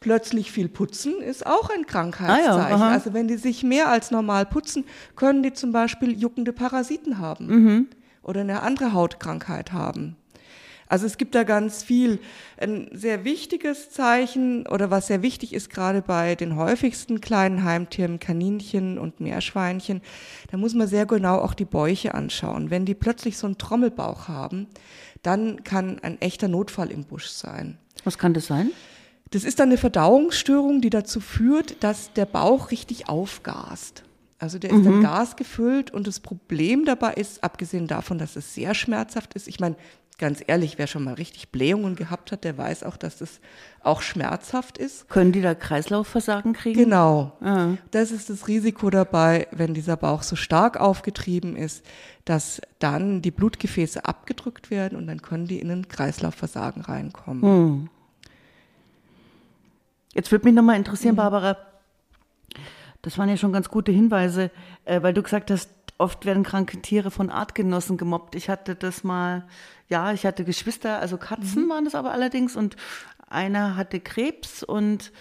Plötzlich 0.00 0.50
viel 0.52 0.68
putzen 0.68 1.22
ist 1.22 1.46
auch 1.46 1.70
ein 1.70 1.86
Krankheitszeichen. 1.86 2.60
Ah 2.74 2.88
ja, 2.88 2.88
also 2.88 3.14
wenn 3.14 3.28
die 3.28 3.36
sich 3.36 3.62
mehr 3.62 3.90
als 3.90 4.10
normal 4.10 4.44
putzen, 4.44 4.84
können 5.16 5.42
die 5.42 5.52
zum 5.52 5.72
Beispiel 5.72 6.18
juckende 6.18 6.52
Parasiten 6.52 7.18
haben 7.18 7.46
Mhm. 7.46 7.86
oder 8.22 8.40
eine 8.42 8.60
andere 8.62 8.92
Hautkrankheit 8.92 9.72
haben. 9.72 10.16
Also 10.94 11.06
es 11.06 11.18
gibt 11.18 11.34
da 11.34 11.42
ganz 11.42 11.82
viel. 11.82 12.20
Ein 12.56 12.88
sehr 12.92 13.24
wichtiges 13.24 13.90
Zeichen 13.90 14.64
oder 14.68 14.92
was 14.92 15.08
sehr 15.08 15.22
wichtig 15.22 15.52
ist, 15.52 15.68
gerade 15.68 16.02
bei 16.02 16.36
den 16.36 16.54
häufigsten 16.54 17.20
kleinen 17.20 17.64
Heimtieren, 17.64 18.20
Kaninchen 18.20 18.96
und 19.00 19.18
Meerschweinchen, 19.18 20.02
da 20.52 20.56
muss 20.56 20.72
man 20.72 20.86
sehr 20.86 21.04
genau 21.04 21.38
auch 21.40 21.54
die 21.54 21.64
Bäuche 21.64 22.14
anschauen. 22.14 22.70
Wenn 22.70 22.84
die 22.84 22.94
plötzlich 22.94 23.38
so 23.38 23.48
einen 23.48 23.58
Trommelbauch 23.58 24.28
haben, 24.28 24.68
dann 25.22 25.64
kann 25.64 25.98
ein 25.98 26.20
echter 26.20 26.46
Notfall 26.46 26.92
im 26.92 27.02
Busch 27.02 27.26
sein. 27.26 27.76
Was 28.04 28.16
kann 28.16 28.32
das 28.32 28.46
sein? 28.46 28.70
Das 29.32 29.42
ist 29.42 29.58
dann 29.58 29.70
eine 29.70 29.78
Verdauungsstörung, 29.78 30.80
die 30.80 30.90
dazu 30.90 31.18
führt, 31.18 31.82
dass 31.82 32.12
der 32.12 32.26
Bauch 32.26 32.70
richtig 32.70 33.08
aufgast. 33.08 34.04
Also 34.44 34.58
der 34.58 34.70
ist 34.72 34.84
dann 34.84 35.00
gasgefüllt 35.00 35.90
und 35.90 36.06
das 36.06 36.20
Problem 36.20 36.84
dabei 36.84 37.14
ist, 37.14 37.42
abgesehen 37.42 37.86
davon, 37.86 38.18
dass 38.18 38.36
es 38.36 38.54
sehr 38.54 38.74
schmerzhaft 38.74 39.32
ist, 39.34 39.48
ich 39.48 39.58
meine, 39.58 39.76
ganz 40.18 40.42
ehrlich, 40.46 40.78
wer 40.78 40.86
schon 40.86 41.04
mal 41.04 41.14
richtig 41.14 41.50
Blähungen 41.50 41.96
gehabt 41.96 42.32
hat, 42.32 42.44
der 42.44 42.56
weiß 42.56 42.84
auch, 42.84 42.96
dass 42.96 43.18
das 43.18 43.40
auch 43.82 44.00
schmerzhaft 44.00 44.78
ist. 44.78 45.08
Können 45.08 45.32
die 45.32 45.42
da 45.42 45.54
Kreislaufversagen 45.54 46.52
kriegen? 46.52 46.84
Genau. 46.84 47.32
Ah. 47.40 47.72
Das 47.90 48.12
ist 48.12 48.30
das 48.30 48.46
Risiko 48.48 48.90
dabei, 48.90 49.48
wenn 49.50 49.74
dieser 49.74 49.96
Bauch 49.96 50.22
so 50.22 50.36
stark 50.36 50.80
aufgetrieben 50.80 51.56
ist, 51.56 51.84
dass 52.24 52.60
dann 52.78 53.22
die 53.22 53.32
Blutgefäße 53.32 54.04
abgedrückt 54.04 54.70
werden 54.70 54.96
und 54.96 55.06
dann 55.06 55.20
können 55.20 55.46
die 55.46 55.58
in 55.58 55.70
ein 55.70 55.88
Kreislaufversagen 55.88 56.82
reinkommen. 56.82 57.90
Jetzt 60.14 60.30
würde 60.30 60.44
mich 60.44 60.54
nochmal 60.54 60.76
interessieren, 60.76 61.16
Barbara, 61.16 61.56
das 63.02 63.18
waren 63.18 63.28
ja 63.28 63.36
schon 63.36 63.52
ganz 63.52 63.68
gute 63.68 63.92
Hinweise, 63.92 64.50
äh, 64.84 65.02
weil 65.02 65.12
du 65.12 65.22
gesagt 65.22 65.50
hast, 65.50 65.68
oft 65.98 66.24
werden 66.26 66.42
kranke 66.42 66.80
Tiere 66.80 67.10
von 67.10 67.30
Artgenossen 67.30 67.96
gemobbt. 67.96 68.34
Ich 68.34 68.48
hatte 68.48 68.74
das 68.74 69.04
mal, 69.04 69.46
ja, 69.88 70.12
ich 70.12 70.26
hatte 70.26 70.44
Geschwister, 70.44 71.00
also 71.00 71.16
Mhm. 71.16 71.20
Katzen 71.20 71.68
waren 71.68 71.84
das 71.84 71.94
aber 71.94 72.12
allerdings 72.12 72.56
und 72.56 72.76
einer 73.28 73.76
hatte 73.76 74.00
Krebs 74.00 74.62
und 74.62 75.12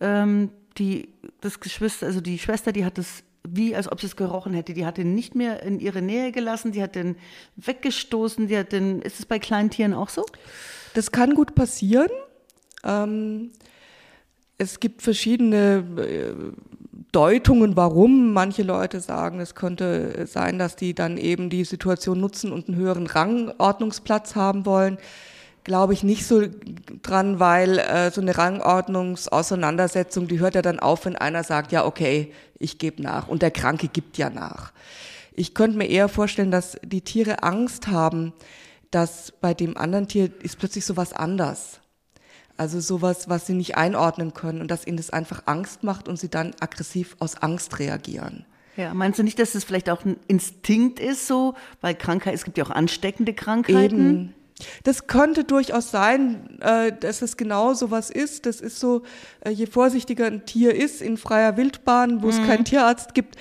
ähm, 0.00 0.50
die, 0.78 1.08
das 1.40 1.60
Geschwister, 1.60 2.06
also 2.06 2.20
die 2.20 2.38
Schwester, 2.38 2.72
die 2.72 2.84
hat 2.84 2.98
es 2.98 3.22
wie, 3.46 3.76
als 3.76 3.90
ob 3.92 4.00
sie 4.00 4.06
es 4.06 4.16
gerochen 4.16 4.54
hätte. 4.54 4.72
Die 4.72 4.86
hat 4.86 4.96
den 4.96 5.14
nicht 5.14 5.34
mehr 5.34 5.62
in 5.62 5.78
ihre 5.78 6.00
Nähe 6.00 6.32
gelassen, 6.32 6.72
die 6.72 6.82
hat 6.82 6.94
den 6.94 7.16
weggestoßen, 7.56 8.48
die 8.48 8.56
hat 8.56 8.72
den, 8.72 9.02
ist 9.02 9.20
es 9.20 9.26
bei 9.26 9.38
kleinen 9.38 9.70
Tieren 9.70 9.92
auch 9.92 10.08
so? 10.08 10.24
Das 10.94 11.12
kann 11.12 11.34
gut 11.34 11.54
passieren. 11.54 12.10
Ähm, 12.82 13.50
es 14.56 14.80
gibt 14.80 15.02
verschiedene 15.02 15.84
äh, 15.98 16.32
Deutungen, 17.14 17.76
warum. 17.76 18.32
Manche 18.32 18.62
Leute 18.62 19.00
sagen, 19.00 19.38
es 19.38 19.54
könnte 19.54 20.26
sein, 20.26 20.58
dass 20.58 20.74
die 20.74 20.94
dann 20.94 21.16
eben 21.16 21.48
die 21.48 21.64
Situation 21.64 22.20
nutzen 22.20 22.50
und 22.50 22.68
einen 22.68 22.76
höheren 22.76 23.06
Rangordnungsplatz 23.06 24.34
haben 24.34 24.66
wollen. 24.66 24.98
Glaube 25.62 25.92
ich 25.92 26.02
nicht 26.02 26.26
so 26.26 26.42
dran, 27.02 27.38
weil 27.38 27.78
äh, 27.78 28.10
so 28.10 28.20
eine 28.20 28.36
Rangordnungsauseinandersetzung, 28.36 30.26
die 30.28 30.40
hört 30.40 30.56
ja 30.56 30.62
dann 30.62 30.80
auf, 30.80 31.06
wenn 31.06 31.16
einer 31.16 31.44
sagt, 31.44 31.72
ja, 31.72 31.86
okay, 31.86 32.32
ich 32.58 32.78
gebe 32.78 33.00
nach. 33.00 33.28
Und 33.28 33.42
der 33.42 33.50
Kranke 33.50 33.88
gibt 33.88 34.18
ja 34.18 34.28
nach. 34.28 34.72
Ich 35.32 35.54
könnte 35.54 35.78
mir 35.78 35.88
eher 35.88 36.08
vorstellen, 36.08 36.50
dass 36.50 36.76
die 36.82 37.00
Tiere 37.00 37.42
Angst 37.42 37.86
haben, 37.86 38.32
dass 38.90 39.32
bei 39.40 39.54
dem 39.54 39.76
anderen 39.76 40.08
Tier 40.08 40.30
ist 40.42 40.58
plötzlich 40.58 40.84
sowas 40.84 41.12
anders. 41.12 41.80
Also 42.56 42.80
sowas, 42.80 43.28
was 43.28 43.46
sie 43.46 43.54
nicht 43.54 43.76
einordnen 43.76 44.32
können 44.32 44.60
und 44.60 44.70
dass 44.70 44.86
ihnen 44.86 44.96
das 44.96 45.10
einfach 45.10 45.42
Angst 45.46 45.82
macht 45.82 46.08
und 46.08 46.18
sie 46.18 46.28
dann 46.28 46.54
aggressiv 46.60 47.16
aus 47.18 47.36
Angst 47.36 47.78
reagieren. 47.78 48.46
Ja, 48.76 48.94
meinst 48.94 49.18
du 49.18 49.22
nicht, 49.22 49.38
dass 49.38 49.54
es 49.54 49.64
vielleicht 49.64 49.90
auch 49.90 50.04
ein 50.04 50.16
Instinkt 50.26 50.98
ist, 51.00 51.26
so, 51.26 51.54
weil 51.80 51.94
Krankheit, 51.94 52.34
es 52.34 52.44
gibt 52.44 52.58
ja 52.58 52.64
auch 52.64 52.70
ansteckende 52.70 53.32
Krankheiten. 53.32 53.98
Eben. 53.98 54.34
Das 54.84 55.06
könnte 55.06 55.44
durchaus 55.44 55.90
sein, 55.90 56.60
äh, 56.60 56.92
dass 56.92 57.22
es 57.22 57.36
genau 57.36 57.74
sowas 57.74 58.10
ist. 58.10 58.46
Das 58.46 58.60
ist 58.60 58.78
so, 58.78 59.02
äh, 59.40 59.50
je 59.50 59.66
vorsichtiger 59.66 60.26
ein 60.26 60.46
Tier 60.46 60.74
ist 60.74 61.02
in 61.02 61.16
freier 61.16 61.56
Wildbahn, 61.56 62.22
wo 62.22 62.28
es 62.28 62.38
keinen 62.42 62.64
Tierarzt 62.64 63.14
gibt, 63.14 63.36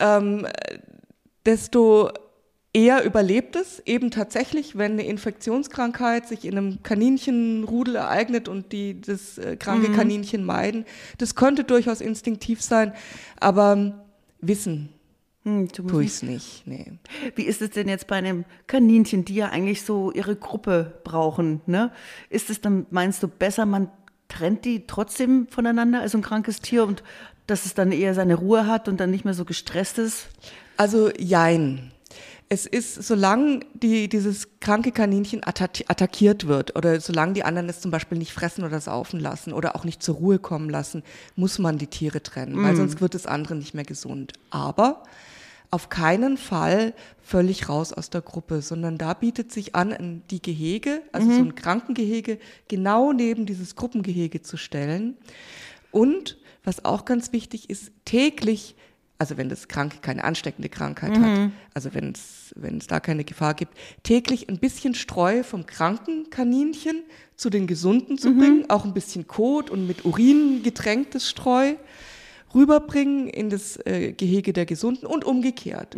ähm, 0.00 0.46
desto 1.46 2.10
eher 2.72 3.04
überlebt 3.04 3.56
es 3.56 3.80
eben 3.86 4.10
tatsächlich, 4.10 4.78
wenn 4.78 4.92
eine 4.92 5.06
Infektionskrankheit 5.06 6.28
sich 6.28 6.44
in 6.44 6.56
einem 6.56 6.82
Kaninchenrudel 6.82 7.96
ereignet 7.96 8.48
und 8.48 8.72
die 8.72 9.00
das 9.00 9.38
äh, 9.38 9.56
kranke 9.56 9.90
Kaninchen 9.92 10.44
meiden. 10.44 10.84
Das 11.18 11.34
könnte 11.34 11.64
durchaus 11.64 12.00
instinktiv 12.00 12.62
sein, 12.62 12.92
aber 13.38 13.72
ähm, 13.72 13.94
wissen 14.40 14.90
Hm, 15.44 15.72
tue 15.72 16.04
ich 16.04 16.10
es 16.10 16.22
nicht. 16.22 16.66
Nee. 16.66 16.92
Wie 17.34 17.44
ist 17.44 17.62
es 17.62 17.70
denn 17.70 17.88
jetzt 17.88 18.06
bei 18.06 18.16
einem 18.16 18.44
Kaninchen, 18.66 19.24
die 19.24 19.36
ja 19.36 19.48
eigentlich 19.48 19.82
so 19.82 20.12
ihre 20.12 20.36
Gruppe 20.36 21.00
brauchen? 21.02 21.62
Ne? 21.66 21.92
Ist 22.28 22.50
es 22.50 22.60
dann, 22.60 22.86
meinst 22.90 23.22
du, 23.22 23.28
besser, 23.28 23.64
man 23.64 23.90
trennt 24.28 24.66
die 24.66 24.86
trotzdem 24.86 25.46
voneinander, 25.48 26.00
also 26.00 26.18
ein 26.18 26.22
krankes 26.22 26.60
Tier, 26.60 26.84
und 26.84 27.02
dass 27.46 27.64
es 27.64 27.72
dann 27.72 27.90
eher 27.90 28.14
seine 28.14 28.34
Ruhe 28.34 28.66
hat 28.66 28.86
und 28.86 29.00
dann 29.00 29.10
nicht 29.10 29.24
mehr 29.24 29.34
so 29.34 29.46
gestresst 29.46 29.98
ist? 29.98 30.28
Also 30.76 31.10
jein. 31.18 31.90
Es 32.52 32.66
ist, 32.66 32.94
solange 33.04 33.60
die, 33.74 34.08
dieses 34.08 34.48
kranke 34.58 34.90
Kaninchen 34.90 35.42
attac- 35.42 35.84
attackiert 35.86 36.48
wird 36.48 36.74
oder 36.76 37.00
solange 37.00 37.34
die 37.34 37.44
anderen 37.44 37.68
es 37.68 37.80
zum 37.80 37.92
Beispiel 37.92 38.18
nicht 38.18 38.32
fressen 38.32 38.64
oder 38.64 38.80
saufen 38.80 39.20
lassen 39.20 39.52
oder 39.52 39.76
auch 39.76 39.84
nicht 39.84 40.02
zur 40.02 40.16
Ruhe 40.16 40.40
kommen 40.40 40.68
lassen, 40.68 41.04
muss 41.36 41.60
man 41.60 41.78
die 41.78 41.86
Tiere 41.86 42.24
trennen, 42.24 42.60
weil 42.60 42.74
sonst 42.74 43.00
wird 43.00 43.14
das 43.14 43.26
andere 43.26 43.54
nicht 43.54 43.74
mehr 43.74 43.84
gesund. 43.84 44.32
Aber 44.50 45.04
auf 45.70 45.90
keinen 45.90 46.36
Fall 46.36 46.92
völlig 47.22 47.68
raus 47.68 47.92
aus 47.92 48.10
der 48.10 48.20
Gruppe, 48.22 48.62
sondern 48.62 48.98
da 48.98 49.14
bietet 49.14 49.52
sich 49.52 49.76
an, 49.76 50.22
die 50.30 50.42
Gehege, 50.42 51.02
also 51.12 51.30
so 51.36 51.42
ein 51.42 51.54
Krankengehege, 51.54 52.40
genau 52.66 53.12
neben 53.12 53.46
dieses 53.46 53.76
Gruppengehege 53.76 54.42
zu 54.42 54.56
stellen. 54.56 55.16
Und 55.92 56.36
was 56.64 56.84
auch 56.84 57.04
ganz 57.04 57.32
wichtig 57.32 57.70
ist, 57.70 57.92
täglich, 58.04 58.74
also 59.20 59.36
wenn 59.36 59.50
das 59.50 59.68
Kranke 59.68 59.98
keine 60.00 60.24
ansteckende 60.24 60.70
Krankheit 60.70 61.12
hat, 61.18 61.50
also 61.74 61.92
wenn 61.92 62.12
es, 62.12 62.54
wenn 62.56 62.78
es 62.78 62.86
da 62.86 63.00
keine 63.00 63.22
Gefahr 63.22 63.52
gibt, 63.52 63.74
täglich 64.02 64.48
ein 64.48 64.58
bisschen 64.58 64.94
Streu 64.94 65.42
vom 65.42 65.66
kranken 65.66 66.30
Kaninchen 66.30 67.02
zu 67.36 67.50
den 67.50 67.66
gesunden 67.66 68.16
zu 68.16 68.30
bringen, 68.34 68.64
auch 68.70 68.86
ein 68.86 68.94
bisschen 68.94 69.26
Kot 69.26 69.68
und 69.68 69.86
mit 69.86 70.06
Urin 70.06 70.62
getränktes 70.62 71.28
Streu 71.28 71.74
rüberbringen 72.54 73.28
in 73.28 73.50
das 73.50 73.76
äh, 73.84 74.12
Gehege 74.12 74.54
der 74.54 74.64
Gesunden 74.64 75.04
und 75.04 75.26
umgekehrt, 75.26 75.96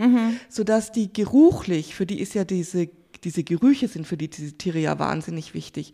sodass 0.48 0.90
die 0.90 1.12
geruchlich, 1.12 1.94
für 1.94 2.06
die 2.06 2.20
ist 2.20 2.34
ja 2.34 2.44
diese 2.44 2.88
diese 3.24 3.44
Gerüche 3.44 3.86
sind 3.86 4.04
für 4.04 4.16
die, 4.16 4.28
diese 4.28 4.54
Tiere 4.54 4.80
ja 4.80 4.98
wahnsinnig 4.98 5.54
wichtig, 5.54 5.92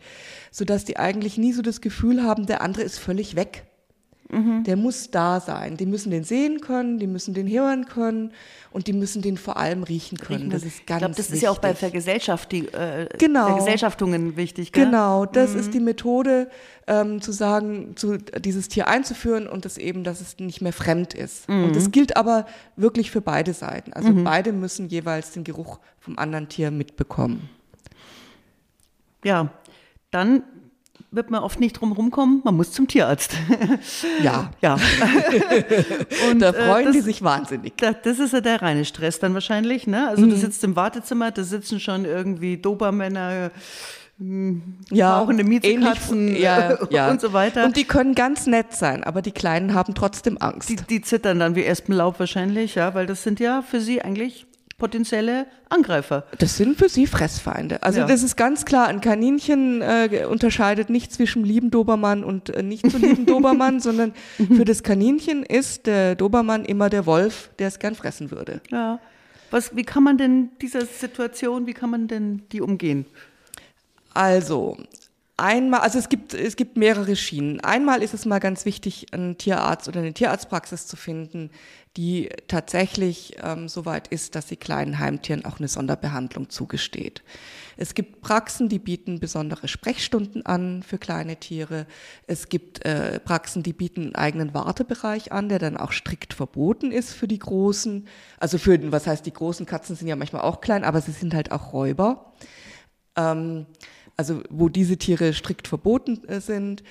sodass 0.49 0.83
die 0.83 0.97
eigentlich 0.97 1.37
nie 1.37 1.53
so 1.53 1.61
das 1.61 1.79
Gefühl 1.79 2.23
haben, 2.23 2.47
der 2.47 2.61
andere 2.61 2.81
ist 2.81 2.97
völlig 2.97 3.35
weg. 3.35 3.68
Der 4.31 4.75
muss 4.77 5.09
da 5.09 5.39
sein. 5.39 5.75
Die 5.75 5.87
müssen 5.87 6.11
den 6.11 6.23
sehen 6.23 6.61
können, 6.61 6.99
die 6.99 7.07
müssen 7.07 7.33
den 7.33 7.47
hören 7.49 7.85
können 7.85 8.31
und 8.69 8.85
die 8.85 8.93
müssen 8.93 9.23
den 9.23 9.37
vor 9.37 9.57
allem 9.57 9.81
riechen 9.81 10.19
können. 10.19 10.51
Das 10.51 10.61
ist 10.63 10.85
ganz 10.85 11.01
ich 11.01 11.01
glaube, 11.01 11.07
das 11.15 11.17
wichtig. 11.17 11.33
ist 11.33 11.41
ja 11.41 11.49
auch 11.49 11.57
bei 11.57 11.73
Vergesellschaftung, 11.73 12.67
äh, 12.67 13.09
Genau. 13.17 13.47
Vergesellschaftungen 13.47 14.37
wichtig. 14.37 14.71
Gell? 14.71 14.85
Genau, 14.85 15.25
das 15.25 15.53
Mhm. 15.55 15.59
ist 15.59 15.73
die 15.73 15.79
Methode, 15.79 16.47
ähm, 16.85 17.21
zu 17.21 17.31
sagen, 17.31 17.93
zu, 17.95 18.17
dieses 18.17 18.67
Tier 18.67 18.87
einzuführen 18.87 19.47
und 19.47 19.65
das 19.65 19.79
eben, 19.79 20.03
dass 20.03 20.21
es 20.21 20.37
nicht 20.37 20.61
mehr 20.61 20.73
fremd 20.73 21.15
ist. 21.15 21.49
Und 21.49 21.69
Mhm. 21.69 21.73
das 21.73 21.89
gilt 21.89 22.15
aber 22.15 22.45
wirklich 22.75 23.09
für 23.09 23.21
beide 23.21 23.53
Seiten. 23.53 23.93
Also 23.93 24.13
beide 24.23 24.51
müssen 24.53 24.89
jeweils 24.89 25.31
den 25.31 25.43
Geruch 25.43 25.79
vom 25.99 26.19
anderen 26.19 26.47
Tier 26.49 26.69
mitbekommen. 26.69 27.49
Ja, 29.23 29.49
dann 30.11 30.43
wird 31.11 31.31
man 31.31 31.41
oft 31.41 31.59
nicht 31.59 31.73
drum 31.73 31.91
rumkommen, 31.91 32.41
man 32.43 32.55
muss 32.55 32.71
zum 32.71 32.87
Tierarzt. 32.87 33.33
Ja, 34.23 34.51
ja. 34.61 34.75
Und, 36.31 36.39
da 36.39 36.49
äh, 36.49 36.53
freuen 36.53 36.85
das, 36.85 36.93
die 36.95 37.01
sich 37.01 37.21
wahnsinnig. 37.23 37.73
Da, 37.77 37.93
das 37.93 38.19
ist 38.19 38.33
ja 38.33 38.41
der 38.41 38.61
reine 38.61 38.85
Stress 38.85 39.19
dann 39.19 39.33
wahrscheinlich, 39.33 39.87
ne? 39.87 40.07
Also 40.09 40.25
Mhm. 40.25 40.29
du 40.31 40.35
sitzt 40.37 40.63
im 40.63 40.75
Wartezimmer, 40.75 41.31
da 41.31 41.43
sitzen 41.43 41.79
schon 41.79 42.05
irgendwie 42.05 42.57
Dobermänner, 42.57 43.51
Ja, 44.91 45.17
rauchende 45.17 45.43
Miezekatzen 45.45 46.27
ähnlich- 46.27 46.41
ja, 46.41 46.77
ja. 46.89 47.09
und 47.09 47.21
so 47.21 47.31
weiter. 47.31 47.63
Und 47.65 47.77
die 47.77 47.85
können 47.85 48.15
ganz 48.15 48.47
nett 48.47 48.73
sein, 48.73 49.03
aber 49.05 49.21
die 49.21 49.31
Kleinen 49.31 49.73
haben 49.73 49.95
trotzdem 49.95 50.37
Angst. 50.41 50.69
die, 50.69 50.75
die 50.75 51.01
zittern 51.01 51.39
dann 51.39 51.55
wie 51.55 51.63
Espenlaub 51.63 52.19
wahrscheinlich, 52.19 52.75
ja, 52.75 52.93
weil 52.93 53.05
das 53.05 53.23
sind 53.23 53.39
ja 53.39 53.61
für 53.61 53.79
sie 53.79 54.01
eigentlich 54.01 54.45
potenzielle 54.79 55.45
Angreifer. 55.69 56.25
Das 56.39 56.57
sind 56.57 56.77
für 56.77 56.89
sie 56.89 57.05
Fressfeinde. 57.05 57.83
Also 57.83 57.99
Ja. 57.99 58.07
das 58.07 58.23
ist 58.23 58.35
ganz 58.37 58.65
klar, 58.65 58.87
ein 58.87 59.01
Kaninchen 59.01 59.81
äh, 59.81 60.25
unterscheidet 60.27 60.89
nicht 60.89 61.13
zwischen 61.13 61.43
lieben 61.43 61.69
Dobermann 61.69 62.23
und 62.23 62.49
äh, 62.49 62.63
nicht 62.63 62.89
so 62.89 62.97
lieben 62.97 63.25
Dobermann, 63.27 63.79
sondern 63.87 64.13
für 64.37 64.65
das 64.65 64.81
Kaninchen 64.81 65.43
ist 65.43 65.85
der 65.85 66.15
Dobermann 66.15 66.65
immer 66.65 66.89
der 66.89 67.05
Wolf, 67.05 67.51
der 67.59 67.67
es 67.67 67.77
gern 67.77 67.93
fressen 67.93 68.31
würde. 68.31 68.61
Ja. 68.71 68.99
Was, 69.51 69.75
wie 69.75 69.83
kann 69.83 70.03
man 70.03 70.17
denn 70.17 70.49
dieser 70.61 70.85
Situation, 70.85 71.67
wie 71.67 71.73
kann 71.73 71.89
man 71.89 72.07
denn 72.07 72.43
die 72.51 72.61
umgehen? 72.61 73.05
Also, 74.13 74.77
einmal, 75.39 75.81
also 75.81 75.97
es 75.97 76.09
gibt, 76.09 76.33
es 76.33 76.55
gibt 76.55 76.77
mehrere 76.77 77.15
Schienen. 77.15 77.59
Einmal 77.61 78.03
ist 78.03 78.13
es 78.13 78.25
mal 78.25 78.39
ganz 78.39 78.65
wichtig, 78.65 79.07
einen 79.13 79.37
Tierarzt 79.37 79.87
oder 79.87 79.99
eine 79.99 80.13
Tierarztpraxis 80.13 80.87
zu 80.87 80.95
finden, 80.95 81.49
die 81.97 82.29
tatsächlich 82.47 83.37
ähm, 83.41 83.67
so 83.67 83.85
weit 83.85 84.07
ist, 84.09 84.35
dass 84.35 84.47
sie 84.47 84.57
kleinen 84.57 84.99
Heimtieren 84.99 85.45
auch 85.45 85.59
eine 85.59 85.67
Sonderbehandlung 85.67 86.49
zugesteht. 86.49 87.23
Es 87.77 87.95
gibt 87.95 88.21
Praxen, 88.21 88.69
die 88.69 88.79
bieten 88.79 89.19
besondere 89.19 89.67
Sprechstunden 89.67 90.45
an 90.45 90.83
für 90.83 90.97
kleine 90.97 91.37
Tiere. 91.37 91.87
Es 92.27 92.49
gibt 92.49 92.85
äh, 92.85 93.19
Praxen, 93.19 93.63
die 93.63 93.73
bieten 93.73 94.03
einen 94.03 94.15
eigenen 94.15 94.53
Wartebereich 94.53 95.31
an, 95.31 95.49
der 95.49 95.59
dann 95.59 95.77
auch 95.77 95.91
strikt 95.91 96.33
verboten 96.33 96.91
ist 96.91 97.13
für 97.13 97.27
die 97.27 97.39
großen. 97.39 98.07
Also 98.39 98.57
für, 98.57 98.91
was 98.91 99.07
heißt, 99.07 99.25
die 99.25 99.33
großen 99.33 99.65
Katzen 99.65 99.95
sind 99.95 100.07
ja 100.07 100.15
manchmal 100.15 100.43
auch 100.43 100.61
klein, 100.61 100.83
aber 100.83 101.01
sie 101.01 101.11
sind 101.11 101.33
halt 101.33 101.51
auch 101.51 101.73
Räuber 101.73 102.33
ähm, 103.19 103.65
also 104.19 104.43
wo 104.49 104.67
diese 104.67 104.97
Tiere 104.97 105.31
strikt 105.33 105.69
verboten 105.69 106.21
äh, 106.27 106.41
sind. 106.41 106.83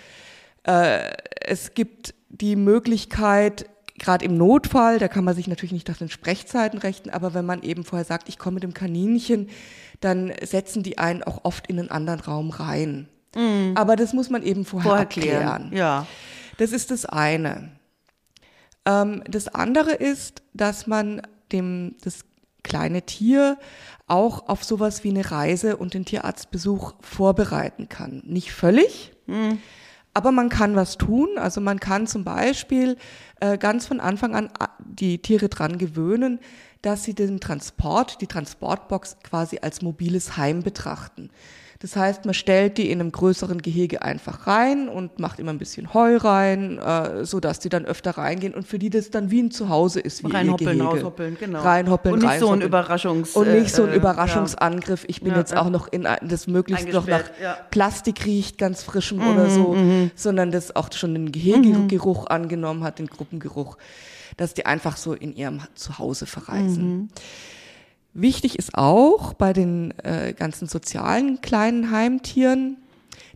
Äh, 0.65 1.11
es 1.43 1.75
gibt 1.75 2.15
die 2.31 2.57
Möglichkeit, 2.57 3.69
gerade 3.99 4.25
im 4.25 4.39
Notfall, 4.39 4.99
da 4.99 5.09
kann 5.09 5.25
man 5.25 5.35
sich 5.35 5.47
natürlich 5.47 5.73
nicht 5.73 5.89
nach 5.89 5.99
den 5.99 6.09
Sprechzeiten 6.09 6.79
richten, 6.79 7.11
aber 7.11 7.35
wenn 7.35 7.45
man 7.45 7.63
eben 7.63 7.85
vorher 7.85 8.07
sagt, 8.07 8.31
ich 8.31 8.39
komme 8.39 8.55
mit 8.55 8.63
dem 8.63 8.73
Kaninchen, 8.73 9.51
dann 10.01 10.33
setzen 10.43 10.83
die 10.83 10.97
einen 10.97 11.23
auch 11.23 11.45
oft 11.45 11.67
in 11.67 11.79
einen 11.79 11.91
anderen 11.91 12.21
Raum 12.21 12.51
rein. 12.51 13.09
Aber 13.75 13.95
das 13.95 14.15
muss 14.15 14.31
man 14.31 14.43
eben 14.43 14.65
vorher, 14.65 14.89
Vorher 14.89 15.05
abklären. 15.05 15.69
klären. 15.69 15.77
Ja. 15.77 16.07
Das 16.57 16.73
ist 16.73 16.91
das 16.91 17.05
eine. 17.05 17.71
Ähm, 18.85 19.23
das 19.29 19.49
andere 19.49 19.93
ist, 19.93 20.43
dass 20.55 20.87
man 20.87 21.23
dem, 21.53 21.97
das 22.03 22.25
kleine 22.63 23.03
Tier 23.03 23.59
auch 24.07 24.49
auf 24.49 24.65
sowas 24.65 25.05
wie 25.05 25.11
eine 25.11 25.31
Reise 25.31 25.77
und 25.77 25.95
den 25.95 26.05
Tierarztbesuch 26.05 26.95
vorbereiten 27.01 27.89
kann. 27.89 28.23
Nicht 28.27 28.53
völlig, 28.53 29.13
aber 30.15 30.33
man 30.33 30.49
kann 30.49 30.75
was 30.75 30.97
tun. 30.97 31.29
Also 31.37 31.61
man 31.61 31.79
kann 31.79 32.07
zum 32.07 32.25
Beispiel 32.25 32.97
äh, 33.41 33.59
ganz 33.59 33.87
von 33.87 34.01
Anfang 34.01 34.35
an 34.35 34.49
a- 34.59 34.71
die 34.79 35.19
Tiere 35.21 35.49
dran 35.49 35.77
gewöhnen, 35.79 36.41
dass 36.83 37.05
sie 37.05 37.15
den 37.15 37.41
Transport, 37.41 38.21
die 38.23 38.27
Transportbox 38.27 39.19
quasi 39.23 39.59
als 39.61 39.83
mobiles 39.83 40.37
Heim 40.37 40.63
betrachten. 40.63 41.31
Das 41.81 41.95
heißt, 41.95 42.25
man 42.25 42.35
stellt 42.35 42.77
die 42.77 42.91
in 42.91 43.01
einem 43.01 43.13
größeren 43.13 43.63
Gehege 43.63 44.03
einfach 44.03 44.49
rein 44.49 44.89
und 44.89 45.21
macht 45.21 45.39
immer 45.39 45.53
ein 45.53 45.59
bisschen 45.59 45.95
Heu 45.95 46.17
rein, 46.17 46.79
äh, 46.79 47.25
so 47.25 47.39
dass 47.39 47.61
die 47.61 47.69
dann 47.69 47.85
öfter 47.85 48.13
reingehen 48.13 48.53
und 48.53 48.67
für 48.67 48.81
die 48.81 48.91
das 48.91 49.11
dann 49.11 49.31
wie 49.31 49.41
ein 49.43 49.53
Zuhause 49.53 50.01
ist, 50.01 50.25
wie 50.25 50.33
Reinhoppeln, 50.33 50.81
raushoppeln, 50.81 51.37
genau. 51.39 51.61
Reinhoppeln, 51.61 52.15
Und 52.15 52.23
nicht 52.23 52.41
so 52.41 52.51
ein. 52.51 52.63
Überraschungs- 52.63 53.35
Und 53.35 53.53
nicht 53.53 53.73
so 53.73 53.85
ein 53.85 53.91
äh, 53.91 53.95
Überraschungsangriff. 53.97 55.05
Ich 55.07 55.21
bin 55.21 55.33
Ja, 55.33 55.39
jetzt 55.39 55.57
auch 55.57 55.71
noch 55.71 55.87
in 55.93 56.07
das 56.23 56.49
möglichst 56.49 56.89
noch 56.93 57.07
nach 57.07 57.31
ja. 57.41 57.57
Plastik 57.71 58.25
riecht, 58.27 58.59
ganz 58.59 58.83
frischem 58.83 59.19
Mhm, 59.19 59.29
oder 59.29 59.49
so, 59.49 59.77
sondern 60.17 60.51
das 60.51 60.75
auch 60.75 60.93
schon 60.93 61.15
den 61.15 61.31
Gehegegeruch 61.31 62.27
angenommen 62.27 62.83
hat, 62.83 62.99
den 62.99 63.07
Gruppengeruch, 63.07 63.79
dass 64.37 64.53
die 64.53 64.67
einfach 64.67 64.97
so 64.97 65.13
in 65.15 65.37
ihrem 65.37 65.61
Zuhause 65.77 66.27
verreisen. 66.27 67.11
Wichtig 68.21 68.59
ist 68.59 68.75
auch 68.75 69.33
bei 69.33 69.53
den 69.53 69.95
äh, 69.99 70.33
ganzen 70.33 70.67
sozialen 70.67 71.41
kleinen 71.41 71.93
Heimtieren, 71.93 72.79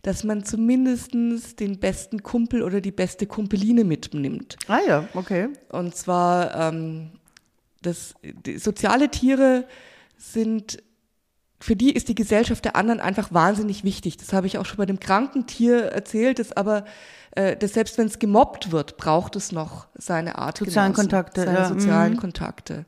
dass 0.01 0.25
man 0.25 0.43
zumindestens 0.43 1.55
den 1.55 1.79
besten 1.79 2.21
Kumpel 2.21 2.61
oder 2.61 2.81
die 2.81 2.91
beste 2.91 3.25
Kumpeline 3.25 3.85
mitnimmt. 3.85 4.57
Ah 4.67 4.81
ja, 4.85 5.07
okay. 5.13 5.47
Und 5.69 5.95
zwar, 5.95 6.53
ähm, 6.55 7.11
das, 7.81 8.15
die, 8.45 8.57
soziale 8.57 9.07
Tiere 9.07 9.65
sind, 10.17 10.83
für 11.61 11.77
die 11.77 11.93
ist 11.93 12.09
die 12.09 12.15
Gesellschaft 12.15 12.65
der 12.65 12.75
anderen 12.75 12.99
einfach 12.99 13.33
wahnsinnig 13.33 13.85
wichtig. 13.85 14.17
Das 14.17 14.33
habe 14.33 14.47
ich 14.47 14.57
auch 14.57 14.65
schon 14.65 14.77
bei 14.77 14.85
dem 14.85 14.99
kranken 14.99 15.47
Tier 15.47 15.83
erzählt, 15.83 16.39
das 16.39 16.51
aber, 16.51 16.83
äh, 17.31 17.55
dass 17.55 17.71
selbst 17.71 17.97
wenn 17.97 18.07
es 18.07 18.19
gemobbt 18.19 18.73
wird, 18.73 18.97
braucht 18.97 19.37
es 19.37 19.53
noch 19.53 19.87
seine 19.95 20.37
Art. 20.37 20.57
Sozialen 20.57 20.91
Kontakte, 20.91 21.45
Seine 21.45 21.59
ja, 21.59 21.69
sozialen 21.69 22.13
mhm. 22.13 22.17
Kontakte. 22.17 22.85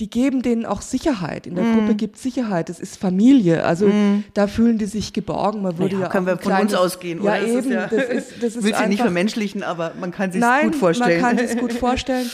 Die 0.00 0.08
geben 0.10 0.40
denen 0.42 0.64
auch 0.66 0.80
Sicherheit. 0.80 1.46
In 1.46 1.54
der 1.56 1.64
Gruppe 1.64 1.94
gibt 1.94 2.16
es 2.16 2.22
Sicherheit. 2.22 2.70
Es 2.70 2.80
ist 2.80 2.96
Familie. 2.98 3.64
Also 3.64 3.90
da 4.34 4.46
fühlen 4.46 4.78
die 4.78 4.86
sich 4.86 5.12
geborgen. 5.12 5.60
Man 5.62 5.76
würde 5.78 5.94
Naja, 5.96 6.06
ja, 6.06 6.10
können 6.12 6.26
wir 6.26 6.38
von 6.38 6.52
uns 6.52 6.56
kleines- 6.56 6.74
ausgehen, 6.74 7.22
Ja? 7.22 7.36
Das 7.38 7.48
ist 7.50 7.56
eben. 7.66 7.72
ja- 7.72 7.86
Das 7.86 8.04
ist, 8.08 8.32
das 8.42 8.42
ist 8.56 8.62
Will 8.62 8.62
sie 8.62 8.68
nicht 8.70 8.80
einfach, 8.82 9.04
vermenschlichen, 9.04 9.62
aber 9.62 9.92
man 10.00 10.10
kann 10.10 10.32
sich 10.32 10.42
gut 10.62 10.74
vorstellen. 10.76 11.20
man 11.20 11.36
kann 11.36 11.46
sich 11.46 11.58
gut 11.58 11.72
vorstellen. 11.86 12.30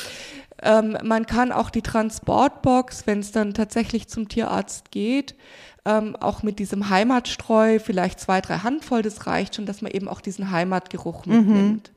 Ähm, 0.62 0.96
man 1.02 1.26
kann 1.26 1.50
auch 1.52 1.68
die 1.70 1.82
Transportbox, 1.82 3.06
wenn 3.06 3.18
es 3.20 3.32
dann 3.32 3.52
tatsächlich 3.52 4.08
zum 4.08 4.28
Tierarzt 4.28 4.90
geht, 4.90 5.34
ähm, 5.84 6.16
auch 6.16 6.42
mit 6.42 6.58
diesem 6.58 6.88
Heimatstreu, 6.88 7.78
vielleicht 7.78 8.20
zwei, 8.20 8.40
drei 8.40 8.58
Handvoll, 8.58 9.02
das 9.02 9.26
reicht 9.26 9.56
schon, 9.56 9.66
dass 9.66 9.82
man 9.82 9.90
eben 9.92 10.08
auch 10.08 10.20
diesen 10.20 10.50
Heimatgeruch 10.50 11.26
mitnimmt. 11.26 11.90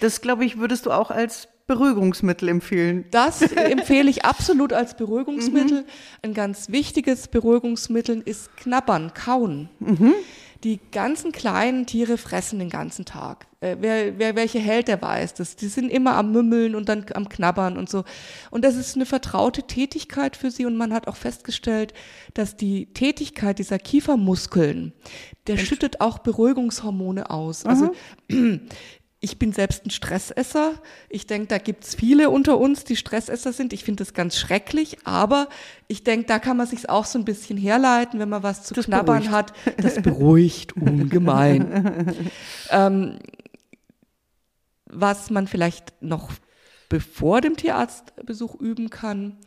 Das, 0.00 0.20
glaube 0.20 0.44
ich, 0.44 0.58
würdest 0.58 0.86
du 0.86 0.92
auch 0.92 1.10
als 1.10 1.48
Beruhigungsmittel 1.66 2.48
empfehlen. 2.48 3.06
Das 3.10 3.40
empfehle 3.52 4.10
ich 4.10 4.24
absolut 4.24 4.72
als 4.72 4.96
Beruhigungsmittel. 4.96 5.86
Ein 6.22 6.34
ganz 6.34 6.70
wichtiges 6.70 7.28
Beruhigungsmittel 7.28 8.20
ist 8.24 8.54
Knabbern, 8.56 9.14
Kauen. 9.14 9.70
Die 10.64 10.80
ganzen 10.92 11.30
kleinen 11.32 11.84
Tiere 11.84 12.16
fressen 12.16 12.58
den 12.58 12.70
ganzen 12.70 13.04
Tag. 13.04 13.46
Äh, 13.60 13.76
wer, 13.80 14.18
wer 14.18 14.34
welche 14.34 14.58
hält, 14.58 14.88
der 14.88 15.00
weiß 15.00 15.34
das. 15.34 15.56
Die 15.56 15.66
sind 15.68 15.90
immer 15.90 16.16
am 16.16 16.32
Mümmeln 16.32 16.74
und 16.74 16.88
dann 16.88 17.04
am 17.12 17.28
Knabbern 17.28 17.76
und 17.76 17.90
so. 17.90 18.04
Und 18.50 18.64
das 18.64 18.76
ist 18.76 18.96
eine 18.96 19.04
vertraute 19.04 19.64
Tätigkeit 19.64 20.36
für 20.36 20.50
sie. 20.50 20.64
Und 20.64 20.76
man 20.76 20.94
hat 20.94 21.06
auch 21.06 21.16
festgestellt, 21.16 21.92
dass 22.32 22.56
die 22.56 22.86
Tätigkeit 22.94 23.58
dieser 23.58 23.78
Kiefermuskeln, 23.78 24.94
der 25.46 25.58
schüttet 25.58 26.00
auch 26.00 26.18
Beruhigungshormone 26.18 27.28
aus. 27.28 27.66
Also 27.66 27.92
ich 29.24 29.38
bin 29.38 29.52
selbst 29.52 29.86
ein 29.86 29.90
Stressesser. 29.90 30.74
Ich 31.08 31.26
denke, 31.26 31.46
da 31.48 31.56
gibt's 31.56 31.94
viele 31.94 32.28
unter 32.28 32.58
uns, 32.58 32.84
die 32.84 32.94
Stressesser 32.94 33.54
sind. 33.54 33.72
Ich 33.72 33.82
finde 33.82 34.04
das 34.04 34.12
ganz 34.12 34.36
schrecklich, 34.36 34.98
aber 35.04 35.48
ich 35.88 36.04
denke, 36.04 36.26
da 36.26 36.38
kann 36.38 36.58
man 36.58 36.66
sich 36.66 36.90
auch 36.90 37.06
so 37.06 37.18
ein 37.18 37.24
bisschen 37.24 37.56
herleiten, 37.56 38.20
wenn 38.20 38.28
man 38.28 38.42
was 38.42 38.64
zu 38.64 38.74
Das 38.74 38.84
knabbern 38.84 39.22
beruhigt. 39.22 39.32
hat. 39.32 39.52
Das 39.78 40.00
beruhigt 40.02 40.76
ungemein. 40.76 42.20
ähm, 42.70 43.18
was 44.84 45.30
man 45.30 45.46
vielleicht 45.46 45.94
noch 46.02 46.30
bevor 46.90 47.40
dem 47.40 47.56
Tierarztbesuch 47.56 48.54
üben 48.60 48.90
kann, 48.90 49.38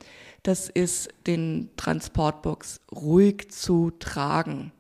das 0.42 0.70
ist 0.70 1.10
den 1.28 1.70
Transportbox 1.78 2.82
ruhig 2.92 3.52
zu 3.52 3.92
tragen. 3.92 4.72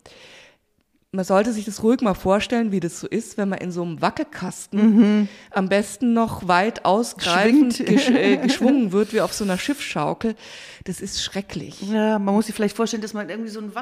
Man 1.13 1.23
sollte 1.23 1.53
sich 1.53 1.63
das 1.63 1.83
ruhig 1.83 2.01
mal 2.01 2.13
vorstellen, 2.13 2.71
wie 2.73 2.81
das 2.81 2.99
so 2.99 3.07
ist, 3.07 3.37
wenn 3.37 3.47
man 3.47 3.59
in 3.59 3.71
so 3.71 3.81
einem 3.81 4.01
Wackelkasten 4.01 5.29
am 5.51 5.69
besten 5.69 6.13
noch 6.13 6.49
weit 6.49 6.83
ausgreifend 6.83 7.77
gesch 7.77 8.09
äh, 8.09 8.35
geschwungen 8.43 8.91
wird, 8.91 9.13
wie 9.13 9.21
auf 9.21 9.33
so 9.33 9.45
einer 9.45 9.57
Schiffsschaukel. 9.57 10.35
Das 10.83 10.99
ist 10.99 11.23
schrecklich. 11.23 11.81
Ja, 11.81 12.19
man 12.19 12.35
muss 12.35 12.47
sich 12.47 12.55
vielleicht 12.55 12.75
vorstellen, 12.75 13.01
dass 13.01 13.13
man 13.13 13.29
irgendwie 13.29 13.49
so 13.49 13.59
einen 13.59 13.73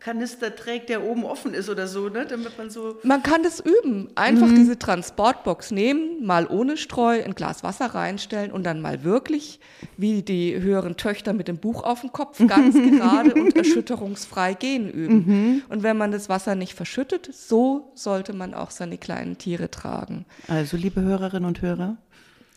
Wasserkanister 0.00 0.56
trägt, 0.56 0.88
der 0.88 1.04
oben 1.04 1.24
offen 1.24 1.52
ist 1.52 1.68
oder 1.68 1.86
so, 1.86 2.08
ne? 2.08 2.24
damit 2.26 2.56
man 2.56 2.70
so. 2.70 2.96
Man 3.02 3.22
kann 3.22 3.42
das 3.42 3.60
üben. 3.60 4.08
Einfach 4.14 4.48
diese 4.48 4.78
Transportbox 4.78 5.70
nehmen, 5.72 6.24
mal 6.24 6.46
ohne 6.46 6.76
Streu 6.78 7.22
ein 7.22 7.34
Glas 7.34 7.62
Wasser 7.62 7.86
reinstellen 7.86 8.50
und 8.50 8.64
dann 8.64 8.80
mal 8.80 9.04
wirklich, 9.04 9.60
wie 9.98 10.22
die 10.22 10.58
höheren 10.58 10.96
Töchter 10.96 11.34
mit 11.34 11.48
dem 11.48 11.58
Buch 11.58 11.84
auf 11.84 12.00
dem 12.00 12.12
Kopf, 12.12 12.40
ganz 12.46 12.74
gerade 12.98 13.34
und 13.34 13.54
erschütterungsfrei 13.54 14.54
gehen 14.54 14.90
üben. 14.90 15.62
Und 15.68 15.82
wenn 15.82 15.98
man 15.98 16.12
das 16.12 16.28
Wasser 16.30 16.54
nicht 16.54 16.74
verschüttet, 16.74 17.28
so 17.32 17.92
sollte 17.94 18.32
man 18.32 18.54
auch 18.54 18.70
seine 18.70 18.96
kleinen 18.96 19.36
Tiere 19.36 19.70
tragen. 19.70 20.24
Also, 20.48 20.76
liebe 20.78 21.02
Hörerinnen 21.02 21.44
und 21.46 21.60
Hörer, 21.60 21.98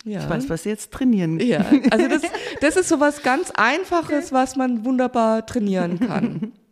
Ja. 0.04 0.20
ich 0.20 0.28
weiß, 0.30 0.48
was 0.48 0.62
Sie 0.62 0.70
jetzt 0.70 0.92
trainieren. 0.92 1.38
Ja, 1.40 1.64
also 1.90 2.08
das, 2.08 2.22
das 2.62 2.76
ist 2.76 2.88
so 2.88 3.00
was 3.00 3.22
ganz 3.22 3.50
Einfaches, 3.54 4.32
was 4.32 4.56
man 4.56 4.84
wunderbar 4.86 5.44
trainieren 5.44 6.00
kann. 6.00 6.52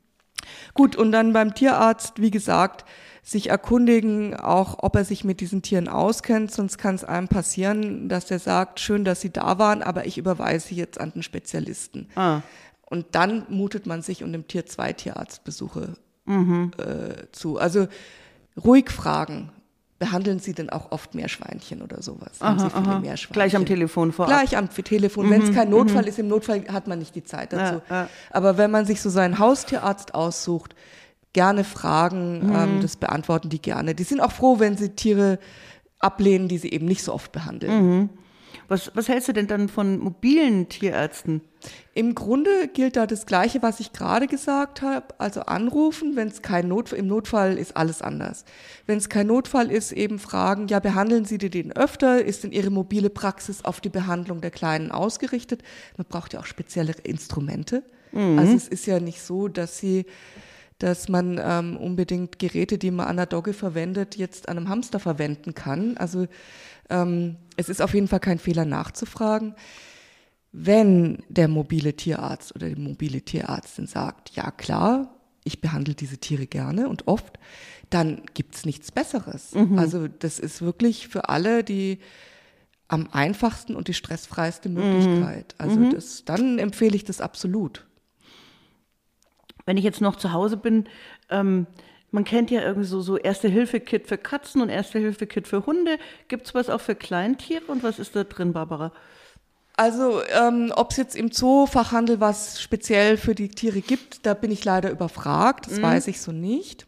Gut, 0.75 0.97
und 0.97 1.13
dann 1.13 1.33
beim 1.33 1.55
Tierarzt, 1.55 2.21
wie 2.21 2.31
gesagt, 2.31 2.85
sich 3.23 3.51
erkundigen, 3.51 4.35
auch 4.35 4.79
ob 4.83 4.97
er 4.97 5.05
sich 5.05 5.23
mit 5.23 5.41
diesen 5.41 5.63
Tieren 5.63 5.89
auskennt, 5.89 6.51
sonst 6.51 6.79
kann 6.79 6.95
es 6.95 7.05
einem 7.05 7.29
passieren, 7.29 8.09
dass 8.09 8.31
er 8.31 8.39
sagt, 8.39 8.81
schön, 8.81 9.05
dass 9.05 9.21
Sie 9.21 9.31
da 9.31 9.59
waren, 9.59 9.83
aber 9.83 10.07
ich 10.07 10.19
überweise 10.19 10.75
jetzt 10.75 11.01
an 11.01 11.13
den 11.13 11.23
Spezialisten. 11.23 12.09
Ah. 12.17 12.41
Und 12.87 13.07
dann 13.13 13.47
mutet 13.49 13.87
man 13.87 14.03
sich 14.03 14.25
und 14.25 14.33
dem 14.33 14.49
Tier 14.49 14.67
zwei 14.67 14.93
Tierarztbesuche 14.93 15.95
Mhm. 16.25 16.71
äh, 16.79 17.31
zu. 17.33 17.59
Also 17.59 17.89
ruhig 18.63 18.91
fragen. 18.91 19.51
Behandeln 20.03 20.41
Sie 20.41 20.53
denn 20.53 20.69
auch 20.69 20.91
oft 20.91 21.15
Meerschweinchen 21.15 21.81
oder 21.81 22.03
sowas? 22.03 22.41
Haben 22.41 22.59
Sie 22.59 22.69
viele 22.71 22.99
Meerschweinchen? 22.99 23.33
Gleich 23.35 23.55
am 23.55 23.65
Telefon 23.65 24.11
vorab. 24.11 24.33
Gleich 24.33 24.57
am 24.57 24.69
Telefon. 24.69 25.31
Wenn 25.31 25.43
es 25.43 25.55
kein 25.55 25.71
Notfall 25.71 26.09
ist, 26.09 26.19
im 26.19 26.27
Notfall 26.27 26.65
hat 26.73 26.89
man 26.89 26.99
nicht 26.99 27.15
die 27.15 27.23
Zeit 27.23 27.53
dazu. 27.53 27.81
Ja, 27.89 28.03
ja. 28.03 28.09
Aber 28.31 28.59
wenn 28.59 28.73
man 28.73 28.85
sich 28.85 29.01
so 29.01 29.11
seinen 29.11 29.39
Haustierarzt 29.39 30.17
aussucht, 30.17 30.75
gerne 31.33 31.63
fragen, 31.63 32.53
ähm, 32.53 32.81
das 32.83 32.97
beantworten 32.97 33.49
die 33.49 33.63
gerne. 33.63 33.95
Die 33.95 34.03
sind 34.03 34.21
auch 34.21 34.33
froh, 34.33 34.59
wenn 34.59 34.77
sie 34.77 34.89
Tiere 34.89 35.39
ablehnen, 36.01 36.49
die 36.49 36.59
sie 36.59 36.73
eben 36.73 36.87
nicht 36.87 37.05
so 37.05 37.15
oft 37.15 37.31
behandeln. 37.31 38.11
Was, 38.69 38.91
was 38.95 39.09
hältst 39.09 39.29
du 39.29 39.33
denn 39.33 39.47
dann 39.47 39.69
von 39.69 39.99
mobilen 39.99 40.69
Tierärzten? 40.69 41.43
Im 41.95 42.15
Grunde 42.15 42.69
gilt 42.69 42.97
da 42.97 43.07
das 43.07 43.27
Gleiche, 43.27 43.63
was 43.63 43.81
ich 43.81 43.93
gerade 43.93 44.27
gesagt 44.27 44.83
habe. 44.83 45.07
Also 45.19 45.43
anrufen, 45.43 46.17
wenn 46.17 46.29
es 46.29 46.43
kein 46.43 46.69
Notfall, 46.69 46.99
im 46.99 47.07
Notfall 47.07 47.59
ist 47.59 47.77
alles 47.77 48.03
anders. 48.03 48.45
Wenn 48.87 48.99
es 48.99 49.09
kein 49.09 49.27
Notfall 49.27 49.71
ist, 49.71 49.93
eben 49.93 50.19
fragen, 50.19 50.69
ja, 50.69 50.81
behandeln 50.81 51.25
Sie 51.25 51.39
den 51.39 51.73
öfter? 51.73 52.25
Ist 52.25 52.45
denn 52.45 52.53
Ihre 52.53 52.71
mobile 52.71 53.11
Praxis 53.11 53.65
auf 53.65 53.81
die 53.81 53.91
Behandlung 53.91 54.41
der 54.41 54.51
Kleinen 54.51 54.91
ausgerichtet? 54.91 55.63
Man 55.97 56.07
braucht 56.09 56.33
ja 56.33 56.41
auch 56.41 56.47
spezielle 56.47 56.95
Instrumente. 57.05 57.83
Also 58.39 58.55
es 58.55 58.69
ist 58.69 58.87
ja 58.87 59.01
nicht 59.01 59.23
so, 59.23 59.49
dass 59.49 59.79
Sie 59.79 60.05
dass 60.83 61.09
man 61.09 61.41
ähm, 61.43 61.77
unbedingt 61.77 62.41
Geräte, 62.41 62.77
die 62.77 62.91
man 62.91 63.07
an 63.07 63.17
der 63.17 63.27
Dogge 63.27 63.53
verwendet, 63.53 64.17
jetzt 64.17 64.49
an 64.49 64.57
einem 64.57 64.69
Hamster 64.69 64.99
verwenden 64.99 65.55
kann. 65.55 65.97
Also 65.97 66.27
ähm, 66.93 67.37
es 67.57 67.69
ist 67.69 67.83
auf 67.83 67.95
jeden 67.95 68.09
Fall 68.09 68.21
kein 68.21 68.39
Fehler 68.39 68.65
nachzufragen. 68.65 69.55
Wenn 70.53 71.25
der 71.29 71.49
mobile 71.49 71.95
Tierarzt 71.95 72.55
oder 72.55 72.69
die 72.69 72.81
mobile 72.81 73.23
Tierärztin 73.23 73.87
sagt, 73.87 74.31
ja 74.37 74.51
klar, 74.51 75.15
ich 75.45 75.61
behandle 75.61 75.95
diese 75.95 76.19
Tiere 76.19 76.47
gerne 76.47 76.89
und 76.89 77.09
oft, 77.09 77.39
dann 77.91 78.23
gibt's 78.35 78.65
nichts 78.65 78.93
Besseres. 78.93 79.55
Also 79.79 80.07
das 80.09 80.39
ist 80.39 80.63
wirklich 80.63 81.09
für 81.09 81.29
alle 81.29 81.65
die 81.65 81.99
am 82.89 83.09
einfachsten 83.11 83.75
und 83.75 83.89
die 83.89 83.95
stressfreiste 83.95 84.69
Möglichkeit. 84.69 85.55
Also 85.57 85.81
das, 85.91 86.25
dann 86.27 86.59
empfehle 86.59 86.95
ich 86.95 87.05
das 87.05 87.23
absolut. 87.23 87.87
Wenn 89.65 89.79
ich 89.79 89.85
jetzt 89.85 90.03
noch 90.03 90.17
zu 90.17 90.33
Hause 90.33 90.59
bin, 90.59 90.85
ähm, 91.31 91.67
man 92.13 92.25
kennt 92.25 92.51
ja 92.51 92.61
irgendwie 92.61 92.87
so, 92.87 93.01
so 93.01 93.17
Erste-Hilfe-Kit 93.17 94.07
für 94.07 94.19
Katzen 94.19 94.61
und 94.61 94.69
Erste-Hilfe-Kit 94.69 95.49
für 95.49 95.67
Hunde. 95.67 95.99
Gibt 96.29 96.47
es 96.47 96.55
was 96.55 96.69
auch 96.69 96.81
für 96.81 96.95
Kleintiere 96.95 97.65
und 97.67 97.83
was 97.83 97.99
ist 97.99 98.15
da 98.15 98.25
drin, 98.25 98.53
Barbara? 98.53 98.93
Also, 99.77 100.21
ähm, 100.39 100.73
ob 100.77 100.91
es 100.91 100.99
jetzt 100.99 101.17
im 101.17 101.33
Zoofachhandel 101.33 102.21
was 102.21 102.61
speziell 102.61 103.17
für 103.17 103.35
die 103.35 103.49
Tiere 103.49 103.81
gibt, 103.81 104.27
da 104.27 104.35
bin 104.35 104.51
ich 104.51 104.65
leider 104.65 104.91
überfragt. 104.91 105.71
Das 105.71 105.81
weiß 105.81 106.09
ich 106.09 106.21
so 106.21 106.31
nicht. 106.31 106.87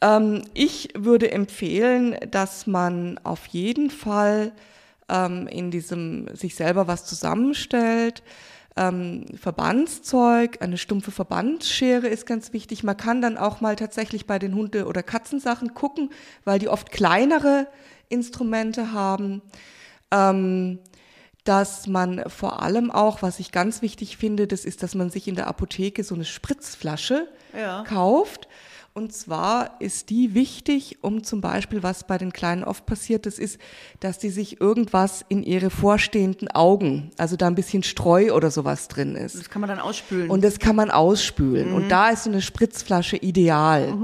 Ähm, 0.00 0.42
ich 0.54 0.88
würde 0.94 1.30
empfehlen, 1.30 2.16
dass 2.30 2.66
man 2.66 3.18
auf 3.22 3.46
jeden 3.46 3.90
Fall 3.90 4.52
ähm, 5.08 5.46
in 5.46 5.70
diesem 5.70 6.26
sich 6.34 6.56
selber 6.56 6.88
was 6.88 7.06
zusammenstellt. 7.06 8.24
Ähm, 8.76 9.24
Verbandszeug, 9.40 10.58
eine 10.60 10.76
stumpfe 10.76 11.10
Verbandsschere 11.10 12.08
ist 12.08 12.26
ganz 12.26 12.52
wichtig. 12.52 12.84
Man 12.84 12.96
kann 12.96 13.22
dann 13.22 13.38
auch 13.38 13.60
mal 13.62 13.74
tatsächlich 13.76 14.26
bei 14.26 14.38
den 14.38 14.54
Hunde- 14.54 14.86
oder 14.86 15.02
Katzensachen 15.02 15.72
gucken, 15.74 16.10
weil 16.44 16.58
die 16.58 16.68
oft 16.68 16.90
kleinere 16.90 17.68
Instrumente 18.08 18.92
haben. 18.92 19.40
Ähm, 20.10 20.78
dass 21.44 21.86
man 21.86 22.28
vor 22.28 22.60
allem 22.60 22.90
auch, 22.90 23.22
was 23.22 23.38
ich 23.38 23.52
ganz 23.52 23.80
wichtig 23.80 24.16
finde, 24.16 24.46
das 24.48 24.64
ist, 24.64 24.82
dass 24.82 24.94
man 24.96 25.10
sich 25.10 25.28
in 25.28 25.36
der 25.36 25.46
Apotheke 25.46 26.02
so 26.02 26.14
eine 26.16 26.24
Spritzflasche 26.24 27.28
Ja. 27.56 27.84
kauft. 27.84 28.48
Und 28.96 29.12
zwar 29.12 29.78
ist 29.78 30.08
die 30.08 30.32
wichtig, 30.32 30.96
um 31.02 31.22
zum 31.22 31.42
Beispiel, 31.42 31.82
was 31.82 32.04
bei 32.04 32.16
den 32.16 32.32
Kleinen 32.32 32.64
oft 32.64 32.86
passiert, 32.86 33.26
das 33.26 33.38
ist, 33.38 33.60
dass 34.00 34.18
die 34.18 34.30
sich 34.30 34.58
irgendwas 34.58 35.22
in 35.28 35.42
ihre 35.42 35.68
vorstehenden 35.68 36.48
Augen, 36.48 37.10
also 37.18 37.36
da 37.36 37.46
ein 37.46 37.54
bisschen 37.54 37.82
Streu 37.82 38.32
oder 38.32 38.50
sowas 38.50 38.88
drin 38.88 39.14
ist. 39.14 39.38
Das 39.38 39.50
kann 39.50 39.60
man 39.60 39.68
dann 39.68 39.80
ausspülen. 39.80 40.30
Und 40.30 40.42
das 40.42 40.58
kann 40.58 40.76
man 40.76 40.90
ausspülen. 40.90 41.68
Mhm. 41.68 41.74
Und 41.74 41.88
da 41.90 42.08
ist 42.08 42.24
so 42.24 42.30
eine 42.30 42.40
Spritzflasche 42.40 43.18
ideal. 43.18 43.98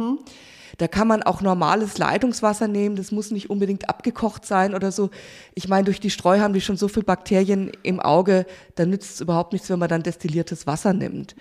Da 0.77 0.89
kann 0.89 1.09
man 1.09 1.23
auch 1.23 1.41
normales 1.41 1.97
Leitungswasser 1.97 2.69
nehmen. 2.69 2.95
Das 2.95 3.13
muss 3.13 3.31
nicht 3.31 3.49
unbedingt 3.49 3.89
abgekocht 3.89 4.45
sein 4.45 4.75
oder 4.75 4.93
so. 4.93 5.09
Ich 5.55 5.69
meine, 5.69 5.85
durch 5.85 6.01
die 6.01 6.11
Streu 6.11 6.41
haben 6.41 6.53
die 6.53 6.61
schon 6.61 6.77
so 6.77 6.89
viel 6.89 7.03
Bakterien 7.03 7.73
im 7.83 7.99
Auge, 7.99 8.45
da 8.75 8.85
nützt 8.85 9.15
es 9.15 9.21
überhaupt 9.23 9.55
nichts, 9.55 9.71
wenn 9.71 9.79
man 9.79 9.89
dann 9.89 10.03
destilliertes 10.03 10.67
Wasser 10.67 10.93
nimmt. 10.93 11.35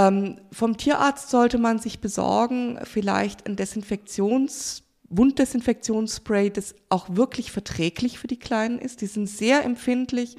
Ähm, 0.00 0.36
vom 0.50 0.76
Tierarzt 0.76 1.30
sollte 1.30 1.58
man 1.58 1.78
sich 1.78 2.00
besorgen, 2.00 2.78
vielleicht 2.84 3.46
ein 3.46 3.56
Desinfektions 3.56 4.84
Wunddesinfektionsspray, 5.12 6.50
das 6.50 6.76
auch 6.88 7.08
wirklich 7.10 7.50
verträglich 7.50 8.20
für 8.20 8.28
die 8.28 8.38
Kleinen 8.38 8.78
ist. 8.78 9.00
Die 9.00 9.06
sind 9.06 9.28
sehr 9.28 9.64
empfindlich, 9.64 10.36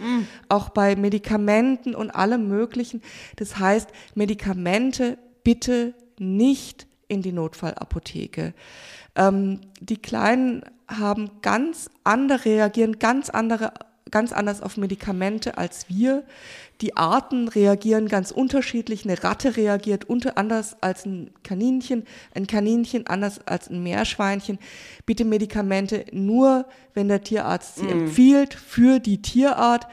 auch 0.47 0.69
bei 0.69 0.95
Medikamenten 0.95 1.93
und 1.93 2.10
allem 2.12 2.47
Möglichen. 2.47 3.02
Das 3.36 3.60
heißt, 3.60 3.89
Medikamente 4.15 5.17
bitte 5.43 5.93
nicht 6.19 6.88
in 7.10 7.21
die 7.21 7.34
Notfallapotheke. 7.34 8.54
Ähm, 9.15 9.60
die 9.82 9.97
Kleinen 9.97 10.63
haben 10.88 11.30
ganz 11.41 11.89
andere, 12.06 12.45
reagieren 12.45 12.97
ganz 12.97 13.30
andere 13.30 13.74
ganz 14.09 14.33
anders 14.33 14.61
auf 14.61 14.77
Medikamente 14.77 15.57
als 15.57 15.89
wir. 15.89 16.23
Die 16.81 16.97
Arten 16.97 17.47
reagieren 17.47 18.07
ganz 18.07 18.31
unterschiedlich. 18.31 19.05
Eine 19.05 19.23
Ratte 19.23 19.55
reagiert 19.55 20.05
unter 20.05 20.37
anders 20.37 20.75
als 20.81 21.05
ein 21.05 21.31
Kaninchen, 21.43 22.05
ein 22.33 22.47
Kaninchen 22.47 23.05
anders 23.07 23.45
als 23.45 23.69
ein 23.69 23.83
Meerschweinchen. 23.83 24.57
Bitte 25.05 25.25
Medikamente 25.25 26.05
nur, 26.11 26.65
wenn 26.93 27.07
der 27.07 27.23
Tierarzt 27.23 27.75
sie 27.77 27.87
empfiehlt 27.87 28.53
für 28.53 28.99
die 28.99 29.21
Tierart. 29.21 29.87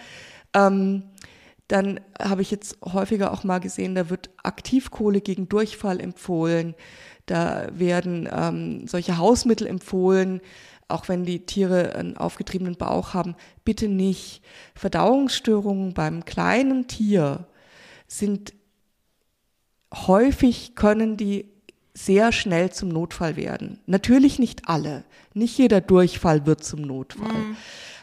Ähm, 0.55 1.03
Dann 1.69 2.01
habe 2.19 2.41
ich 2.41 2.51
jetzt 2.51 2.79
häufiger 2.83 3.31
auch 3.31 3.45
mal 3.45 3.61
gesehen, 3.61 3.95
da 3.95 4.09
wird 4.09 4.31
Aktivkohle 4.43 5.21
gegen 5.21 5.51
Durchfall 5.51 6.01
empfohlen. 6.01 6.75
Da 7.27 7.69
werden 7.73 8.27
ähm, 8.33 8.87
solche 8.87 9.19
Hausmittel 9.19 9.67
empfohlen, 9.67 10.41
auch 10.89 11.09
wenn 11.09 11.25
die 11.25 11.45
Tiere 11.45 11.95
einen 11.95 12.17
aufgetriebenen 12.17 12.77
Bauch 12.77 13.15
haben. 13.15 13.37
Bitte 13.65 13.89
nicht. 13.89 14.43
Verdauungsstörungen 14.75 15.93
beim 15.93 16.25
kleinen 16.25 16.89
Tier 16.89 17.47
sind 18.07 18.55
häufig 19.95 20.75
können 20.75 21.17
die 21.17 21.51
sehr 21.95 22.33
schnell 22.33 22.71
zum 22.71 22.89
Notfall 22.89 23.37
werden. 23.37 23.81
Natürlich 23.87 24.39
nicht 24.39 24.69
alle. 24.69 25.05
Nicht 25.35 25.59
jeder 25.59 25.81
Durchfall 25.81 26.47
wird 26.47 26.65
zum 26.65 26.83
Notfall. 26.83 27.33
Mhm. 27.33 27.57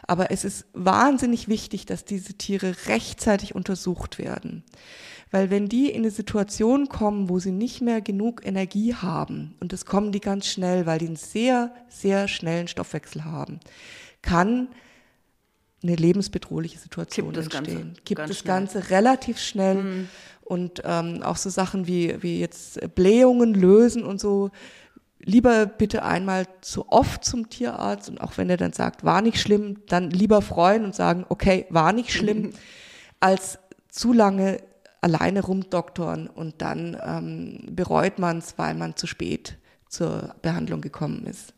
Aber 0.06 0.30
es 0.30 0.44
ist 0.44 0.66
wahnsinnig 0.72 1.48
wichtig, 1.48 1.86
dass 1.86 2.04
diese 2.04 2.34
Tiere 2.34 2.74
rechtzeitig 2.86 3.54
untersucht 3.54 4.18
werden. 4.18 4.62
Weil 5.30 5.50
wenn 5.50 5.68
die 5.68 5.90
in 5.90 6.02
eine 6.02 6.10
Situation 6.10 6.88
kommen, 6.88 7.28
wo 7.28 7.38
sie 7.38 7.50
nicht 7.50 7.80
mehr 7.80 8.00
genug 8.00 8.46
Energie 8.46 8.94
haben, 8.94 9.54
und 9.60 9.72
das 9.72 9.84
kommen 9.84 10.12
die 10.12 10.20
ganz 10.20 10.46
schnell, 10.46 10.86
weil 10.86 10.98
die 10.98 11.06
einen 11.06 11.16
sehr, 11.16 11.72
sehr 11.88 12.28
schnellen 12.28 12.68
Stoffwechsel 12.68 13.24
haben, 13.24 13.60
kann 14.22 14.68
eine 15.82 15.96
lebensbedrohliche 15.96 16.78
Situation 16.78 17.32
Kippt 17.32 17.54
entstehen. 17.54 17.92
Das 17.94 18.04
Gibt 18.04 18.20
das 18.20 18.44
Ganze 18.44 18.82
schnell. 18.82 18.96
relativ 18.96 19.38
schnell. 19.38 19.74
Mhm. 19.74 20.08
Und 20.42 20.82
ähm, 20.84 21.22
auch 21.24 21.36
so 21.36 21.50
Sachen 21.50 21.88
wie, 21.88 22.22
wie 22.22 22.38
jetzt 22.38 22.94
Blähungen 22.94 23.52
lösen 23.52 24.04
und 24.04 24.20
so 24.20 24.50
lieber 25.18 25.66
bitte 25.66 26.04
einmal 26.04 26.46
zu 26.60 26.88
oft 26.88 27.24
zum 27.24 27.50
Tierarzt 27.50 28.08
und 28.08 28.20
auch 28.20 28.38
wenn 28.38 28.48
er 28.48 28.56
dann 28.56 28.72
sagt, 28.72 29.02
war 29.02 29.22
nicht 29.22 29.40
schlimm, 29.40 29.82
dann 29.88 30.10
lieber 30.10 30.40
freuen 30.40 30.84
und 30.84 30.94
sagen, 30.94 31.26
okay, 31.28 31.66
war 31.68 31.92
nicht 31.92 32.12
schlimm, 32.12 32.52
als 33.20 33.58
zu 33.88 34.12
lange 34.12 34.58
alleine 35.00 35.42
rumdoktoren 35.42 36.26
und 36.26 36.62
dann 36.62 36.96
ähm, 37.04 37.74
bereut 37.74 38.18
man 38.18 38.38
es, 38.38 38.58
weil 38.58 38.74
man 38.74 38.96
zu 38.96 39.06
spät 39.06 39.58
zur 39.88 40.34
Behandlung 40.42 40.80
gekommen 40.80 41.24
ist. 41.26 41.54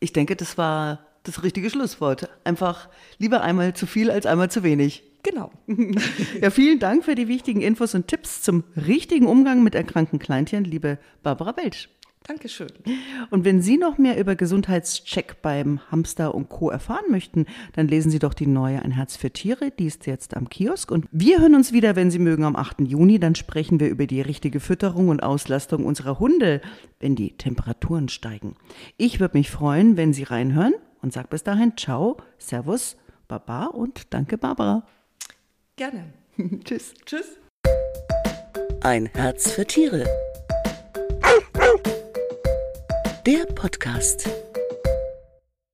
Ich 0.00 0.12
denke, 0.12 0.36
das 0.36 0.58
war 0.58 1.00
das 1.22 1.42
richtige 1.42 1.70
Schlusswort. 1.70 2.28
Einfach 2.44 2.88
lieber 3.18 3.42
einmal 3.42 3.74
zu 3.74 3.86
viel 3.86 4.10
als 4.10 4.26
einmal 4.26 4.50
zu 4.50 4.62
wenig. 4.62 5.04
Genau. 5.22 5.52
ja, 6.40 6.50
vielen 6.50 6.80
Dank 6.80 7.04
für 7.04 7.14
die 7.14 7.28
wichtigen 7.28 7.60
Infos 7.60 7.94
und 7.94 8.08
Tipps 8.08 8.42
zum 8.42 8.64
richtigen 8.76 9.26
Umgang 9.26 9.62
mit 9.62 9.74
erkrankten 9.74 10.18
Kleintieren, 10.18 10.64
liebe 10.64 10.98
Barbara 11.22 11.56
Welsch. 11.56 11.88
Dankeschön. 12.24 12.68
Und 13.30 13.44
wenn 13.44 13.60
Sie 13.62 13.78
noch 13.78 13.98
mehr 13.98 14.18
über 14.18 14.36
Gesundheitscheck 14.36 15.42
beim 15.42 15.80
Hamster 15.90 16.34
und 16.34 16.48
Co. 16.48 16.70
erfahren 16.70 17.10
möchten, 17.10 17.46
dann 17.72 17.88
lesen 17.88 18.10
Sie 18.10 18.18
doch 18.18 18.34
die 18.34 18.46
neue 18.46 18.82
Ein 18.82 18.92
Herz 18.92 19.16
für 19.16 19.30
Tiere. 19.30 19.70
Die 19.70 19.86
ist 19.86 20.06
jetzt 20.06 20.36
am 20.36 20.48
Kiosk. 20.48 20.90
Und 20.90 21.06
wir 21.10 21.40
hören 21.40 21.54
uns 21.54 21.72
wieder, 21.72 21.96
wenn 21.96 22.10
Sie 22.10 22.20
mögen, 22.20 22.44
am 22.44 22.54
8. 22.54 22.82
Juni. 22.82 23.18
Dann 23.18 23.34
sprechen 23.34 23.80
wir 23.80 23.88
über 23.88 24.06
die 24.06 24.20
richtige 24.20 24.60
Fütterung 24.60 25.08
und 25.08 25.22
Auslastung 25.22 25.84
unserer 25.84 26.18
Hunde, 26.18 26.60
wenn 27.00 27.16
die 27.16 27.36
Temperaturen 27.36 28.08
steigen. 28.08 28.54
Ich 28.96 29.18
würde 29.18 29.36
mich 29.36 29.50
freuen, 29.50 29.96
wenn 29.96 30.12
Sie 30.12 30.22
reinhören 30.22 30.74
und 31.00 31.12
sage 31.12 31.28
bis 31.28 31.42
dahin 31.42 31.76
Ciao, 31.76 32.18
Servus, 32.38 32.96
Baba 33.26 33.66
und 33.66 34.12
danke, 34.14 34.38
Barbara. 34.38 34.86
Gerne. 35.76 36.12
Tschüss. 36.64 36.94
Tschüss. 37.04 37.38
Ein 38.82 39.06
Herz 39.06 39.52
für 39.52 39.64
Tiere 39.64 40.06
der 43.26 43.46
Podcast. 43.46 44.41